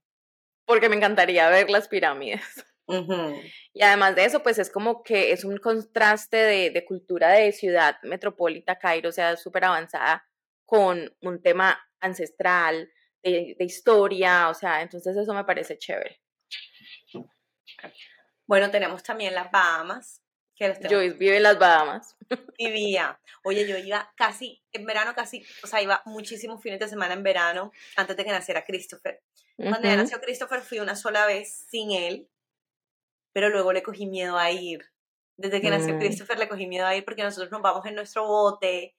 Porque 0.66 0.90
me 0.90 0.96
encantaría 0.96 1.48
ver 1.48 1.70
las 1.70 1.88
pirámides. 1.88 2.42
Y 3.72 3.82
además 3.82 4.16
de 4.16 4.24
eso, 4.24 4.42
pues 4.42 4.58
es 4.58 4.68
como 4.68 5.04
que 5.04 5.30
es 5.30 5.44
un 5.44 5.56
contraste 5.58 6.36
de, 6.36 6.70
de 6.70 6.84
cultura 6.84 7.30
de 7.30 7.52
ciudad 7.52 7.96
metropolita, 8.02 8.80
Cairo, 8.80 9.10
o 9.10 9.12
sea, 9.12 9.36
súper 9.36 9.64
avanzada, 9.64 10.28
con 10.66 11.16
un 11.22 11.40
tema 11.40 11.80
ancestral, 12.00 12.92
de, 13.22 13.54
de, 13.56 13.64
historia, 13.64 14.48
o 14.48 14.54
sea, 14.54 14.82
entonces 14.82 15.16
eso 15.16 15.32
me 15.32 15.44
parece 15.44 15.78
chévere. 15.78 16.20
Bueno, 18.46 18.70
tenemos 18.70 19.02
también 19.02 19.34
las 19.34 19.50
Bahamas. 19.50 20.22
Que 20.56 20.74
Joyce 20.90 21.16
vive 21.16 21.38
en 21.38 21.44
las 21.44 21.58
Bahamas. 21.58 22.16
Vivía. 22.58 23.18
Oye, 23.44 23.66
yo 23.66 23.78
iba 23.78 24.12
casi, 24.16 24.62
en 24.72 24.84
verano 24.84 25.14
casi, 25.14 25.42
o 25.62 25.66
sea, 25.66 25.80
iba 25.80 26.02
muchísimos 26.04 26.60
fines 26.60 26.78
de 26.78 26.88
semana 26.88 27.14
en 27.14 27.22
verano 27.22 27.72
antes 27.96 28.16
de 28.16 28.24
que 28.24 28.30
naciera 28.30 28.64
Christopher. 28.64 29.22
Cuando 29.56 29.88
ya 29.88 29.96
nació 29.96 30.20
Christopher 30.20 30.62
fui 30.62 30.80
una 30.80 30.96
sola 30.96 31.26
vez 31.26 31.66
sin 31.70 31.90
él, 31.92 32.28
pero 33.32 33.50
luego 33.50 33.72
le 33.72 33.82
cogí 33.82 34.06
miedo 34.06 34.38
a 34.38 34.50
ir. 34.50 34.80
Desde 35.36 35.60
que 35.60 35.70
nació 35.70 35.94
mm. 35.94 35.98
Christopher 35.98 36.38
le 36.38 36.48
cogí 36.48 36.66
miedo 36.66 36.86
a 36.86 36.94
ir 36.94 37.04
porque 37.04 37.22
nosotros 37.22 37.50
nos 37.50 37.62
vamos 37.62 37.86
en 37.86 37.94
nuestro 37.94 38.26
bote 38.26 38.96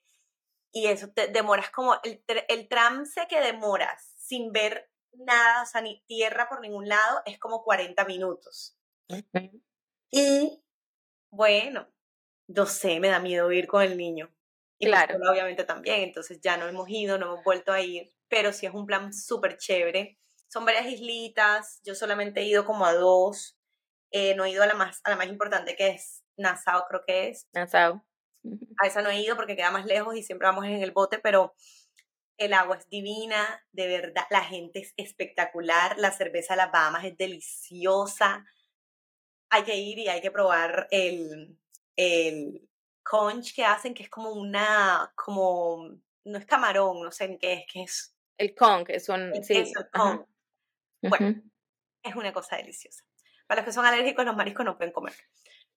y 0.72 0.86
eso 0.86 1.12
te 1.12 1.28
demoras 1.28 1.70
como 1.70 1.96
el, 2.02 2.24
el 2.48 2.68
trance 2.68 3.26
que 3.28 3.40
demoras 3.40 4.14
sin 4.16 4.50
ver 4.52 4.88
nada, 5.14 5.62
o 5.62 5.66
sea, 5.66 5.80
ni 5.80 6.02
tierra 6.06 6.48
por 6.48 6.60
ningún 6.60 6.88
lado, 6.88 7.22
es 7.26 7.38
como 7.38 7.62
40 7.64 8.04
minutos. 8.04 8.76
Y 10.10 10.62
bueno, 11.30 11.88
yo 12.46 12.66
sé, 12.66 13.00
me 13.00 13.08
da 13.08 13.18
miedo 13.18 13.50
ir 13.52 13.66
con 13.66 13.82
el 13.82 13.96
niño. 13.96 14.30
Y 14.78 14.86
claro. 14.86 15.18
obviamente 15.30 15.64
también, 15.64 16.00
entonces 16.00 16.40
ya 16.42 16.56
no 16.56 16.66
hemos 16.66 16.88
ido, 16.88 17.16
no 17.16 17.26
hemos 17.26 17.44
vuelto 17.44 17.72
a 17.72 17.80
ir, 17.80 18.12
pero 18.28 18.52
sí 18.52 18.66
es 18.66 18.74
un 18.74 18.86
plan 18.86 19.12
súper 19.12 19.56
chévere. 19.56 20.18
Son 20.48 20.64
varias 20.64 20.86
islitas, 20.86 21.80
yo 21.84 21.94
solamente 21.94 22.40
he 22.40 22.44
ido 22.44 22.64
como 22.64 22.84
a 22.84 22.92
dos, 22.92 23.56
eh, 24.10 24.34
no 24.34 24.44
he 24.44 24.50
ido 24.50 24.62
a 24.62 24.66
la, 24.66 24.74
más, 24.74 25.00
a 25.04 25.10
la 25.10 25.16
más 25.16 25.28
importante 25.28 25.76
que 25.76 25.88
es 25.88 26.24
Nassau, 26.36 26.84
creo 26.88 27.02
que 27.06 27.28
es. 27.28 27.48
Nassau. 27.52 28.04
A 28.82 28.86
esa 28.86 29.02
no 29.02 29.10
he 29.10 29.20
ido 29.20 29.36
porque 29.36 29.56
queda 29.56 29.70
más 29.70 29.86
lejos 29.86 30.16
y 30.16 30.22
siempre 30.22 30.48
vamos 30.48 30.64
en 30.64 30.82
el 30.82 30.90
bote, 30.90 31.18
pero 31.18 31.54
el 32.38 32.52
agua 32.52 32.76
es 32.76 32.88
divina, 32.88 33.64
de 33.72 33.86
verdad, 33.86 34.24
la 34.30 34.42
gente 34.42 34.80
es 34.80 34.94
espectacular, 34.96 35.98
la 35.98 36.10
cerveza 36.10 36.54
de 36.54 36.58
las 36.58 36.72
Bahamas 36.72 37.04
es 37.04 37.16
deliciosa. 37.16 38.44
Hay 39.50 39.64
que 39.64 39.76
ir 39.76 39.98
y 39.98 40.08
hay 40.08 40.20
que 40.20 40.30
probar 40.30 40.88
el, 40.90 41.58
el 41.96 42.68
conch 43.02 43.54
que 43.54 43.64
hacen, 43.64 43.94
que 43.94 44.04
es 44.04 44.10
como 44.10 44.32
una, 44.32 45.12
como, 45.14 45.88
no 46.24 46.38
es 46.38 46.46
camarón, 46.46 47.02
no 47.02 47.12
sé 47.12 47.24
en 47.24 47.38
qué 47.38 47.52
es, 47.52 47.64
que 47.70 47.82
es. 47.82 48.16
El 48.38 48.54
conch, 48.54 48.88
es 48.90 49.08
un, 49.08 49.32
sí. 49.44 49.58
Es 49.58 49.72
Bueno, 51.02 51.42
es 52.02 52.16
una 52.16 52.32
cosa 52.32 52.56
deliciosa. 52.56 53.04
Para 53.46 53.60
los 53.60 53.66
que 53.66 53.72
son 53.72 53.84
alérgicos, 53.84 54.24
los 54.24 54.36
mariscos 54.36 54.64
no 54.64 54.76
pueden 54.76 54.92
comer. 54.92 55.14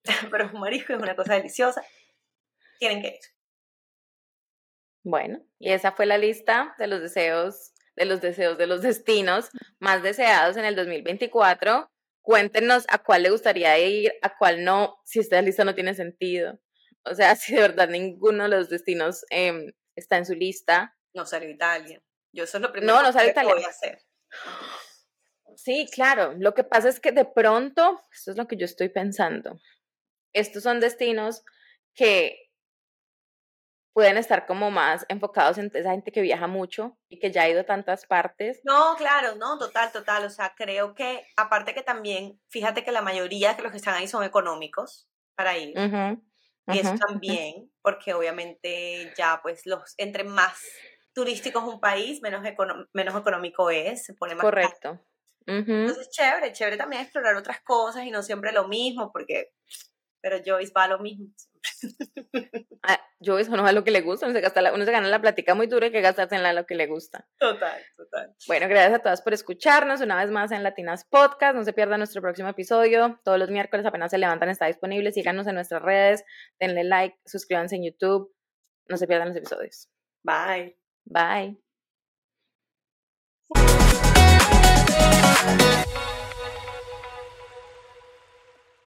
Pero 0.30 0.50
un 0.52 0.60
marisco 0.60 0.94
es 0.94 0.98
una 0.98 1.14
cosa 1.14 1.34
deliciosa. 1.34 1.84
Tienen 2.78 3.02
que 3.02 3.08
ir. 3.08 3.35
Bueno, 5.08 5.40
y 5.60 5.70
esa 5.70 5.92
fue 5.92 6.04
la 6.04 6.18
lista 6.18 6.74
de 6.80 6.88
los 6.88 7.00
deseos, 7.00 7.72
de 7.94 8.06
los 8.06 8.20
deseos, 8.20 8.58
de 8.58 8.66
los 8.66 8.82
destinos 8.82 9.50
más 9.78 10.02
deseados 10.02 10.56
en 10.56 10.64
el 10.64 10.74
2024. 10.74 11.88
Cuéntenos 12.22 12.86
a 12.88 12.98
cuál 12.98 13.22
le 13.22 13.30
gustaría 13.30 13.78
ir, 13.78 14.12
a 14.20 14.36
cuál 14.36 14.64
no, 14.64 14.98
si 15.04 15.20
esta 15.20 15.40
lista 15.42 15.64
no 15.64 15.76
tiene 15.76 15.94
sentido. 15.94 16.58
O 17.04 17.14
sea, 17.14 17.36
si 17.36 17.54
de 17.54 17.60
verdad 17.60 17.88
ninguno 17.88 18.42
de 18.42 18.48
los 18.48 18.68
destinos 18.68 19.24
em, 19.30 19.72
está 19.94 20.16
en 20.16 20.26
su 20.26 20.34
lista. 20.34 20.96
No 21.14 21.24
salió 21.24 21.48
Italia. 21.50 22.02
Yo 22.32 22.42
eso 22.42 22.58
es 22.58 22.62
lo 22.62 22.72
primero 22.72 22.92
no, 23.00 23.02
no 23.04 23.16
que 23.16 23.44
voy 23.44 23.62
a 23.62 23.68
hacer. 23.68 24.00
Sí, 25.54 25.86
claro. 25.94 26.34
Lo 26.36 26.52
que 26.52 26.64
pasa 26.64 26.88
es 26.88 26.98
que 26.98 27.12
de 27.12 27.26
pronto, 27.26 28.02
esto 28.12 28.32
es 28.32 28.36
lo 28.36 28.48
que 28.48 28.56
yo 28.56 28.64
estoy 28.64 28.88
pensando. 28.88 29.60
Estos 30.32 30.64
son 30.64 30.80
destinos 30.80 31.44
que 31.94 32.45
pueden 33.96 34.18
estar 34.18 34.44
como 34.44 34.70
más 34.70 35.06
enfocados 35.08 35.56
en 35.56 35.70
esa 35.72 35.92
gente 35.92 36.12
que 36.12 36.20
viaja 36.20 36.46
mucho 36.46 36.98
y 37.08 37.18
que 37.18 37.32
ya 37.32 37.44
ha 37.44 37.48
ido 37.48 37.62
a 37.62 37.64
tantas 37.64 38.04
partes. 38.04 38.60
No, 38.62 38.94
claro, 38.98 39.36
no, 39.36 39.58
total, 39.58 39.90
total. 39.90 40.26
O 40.26 40.28
sea, 40.28 40.52
creo 40.54 40.94
que 40.94 41.26
aparte 41.34 41.72
que 41.72 41.80
también, 41.80 42.38
fíjate 42.50 42.84
que 42.84 42.92
la 42.92 43.00
mayoría 43.00 43.54
de 43.54 43.62
los 43.62 43.72
que 43.72 43.78
están 43.78 43.94
ahí 43.94 44.06
son 44.06 44.22
económicos 44.22 45.08
para 45.34 45.56
ir. 45.56 45.72
y 46.66 46.78
eso 46.78 46.94
también, 47.08 47.72
porque 47.80 48.12
obviamente 48.12 49.14
ya 49.16 49.40
pues 49.42 49.64
los, 49.64 49.94
entre 49.96 50.24
más 50.24 50.62
turísticos 51.14 51.64
un 51.64 51.80
país, 51.80 52.20
menos, 52.20 52.42
menos 52.92 53.18
económico 53.18 53.70
es, 53.70 54.04
se 54.04 54.12
pone 54.12 54.34
más 54.34 54.44
Correcto. 54.44 55.00
Entonces, 55.46 56.10
chévere, 56.10 56.52
chévere 56.52 56.76
también 56.76 57.00
explorar 57.00 57.34
otras 57.36 57.62
cosas 57.62 58.04
y 58.04 58.10
no 58.10 58.22
siempre 58.22 58.52
lo 58.52 58.68
mismo, 58.68 59.10
porque, 59.10 59.52
pero 60.20 60.36
Joyce 60.44 60.74
va 60.76 60.84
a 60.84 60.88
lo 60.88 60.98
mismo. 60.98 61.28
Ah, 62.88 63.00
yo 63.18 63.36
eso 63.36 63.50
no 63.56 63.66
es 63.66 63.74
lo 63.74 63.82
que 63.82 63.90
le 63.90 64.00
gusta, 64.00 64.26
uno 64.26 64.34
se, 64.34 64.40
gasta 64.40 64.72
uno 64.72 64.84
se 64.84 64.92
gana 64.92 65.08
la 65.08 65.20
plática 65.20 65.56
muy 65.56 65.66
dura 65.66 65.88
y 65.88 65.90
que 65.90 66.00
gastarse 66.00 66.36
en 66.36 66.44
la, 66.44 66.52
lo 66.52 66.66
que 66.66 66.76
le 66.76 66.86
gusta. 66.86 67.26
Total, 67.36 67.82
total. 67.96 68.32
Bueno, 68.46 68.68
gracias 68.68 68.94
a 68.94 68.98
todas 69.00 69.22
por 69.22 69.34
escucharnos 69.34 70.00
una 70.02 70.14
vez 70.14 70.30
más 70.30 70.52
en 70.52 70.62
Latinas 70.62 71.04
Podcast. 71.04 71.56
No 71.56 71.64
se 71.64 71.72
pierda 71.72 71.98
nuestro 71.98 72.22
próximo 72.22 72.48
episodio. 72.48 73.18
Todos 73.24 73.40
los 73.40 73.50
miércoles 73.50 73.84
apenas 73.86 74.12
se 74.12 74.18
levantan, 74.18 74.50
está 74.50 74.66
disponible. 74.66 75.10
Síganos 75.10 75.48
en 75.48 75.56
nuestras 75.56 75.82
redes, 75.82 76.24
denle 76.60 76.84
like, 76.84 77.18
suscríbanse 77.24 77.74
en 77.74 77.86
YouTube. 77.86 78.32
No 78.88 78.96
se 78.96 79.08
pierdan 79.08 79.30
los 79.30 79.36
episodios. 79.36 79.88
Bye. 80.22 80.78
Bye. 81.04 81.58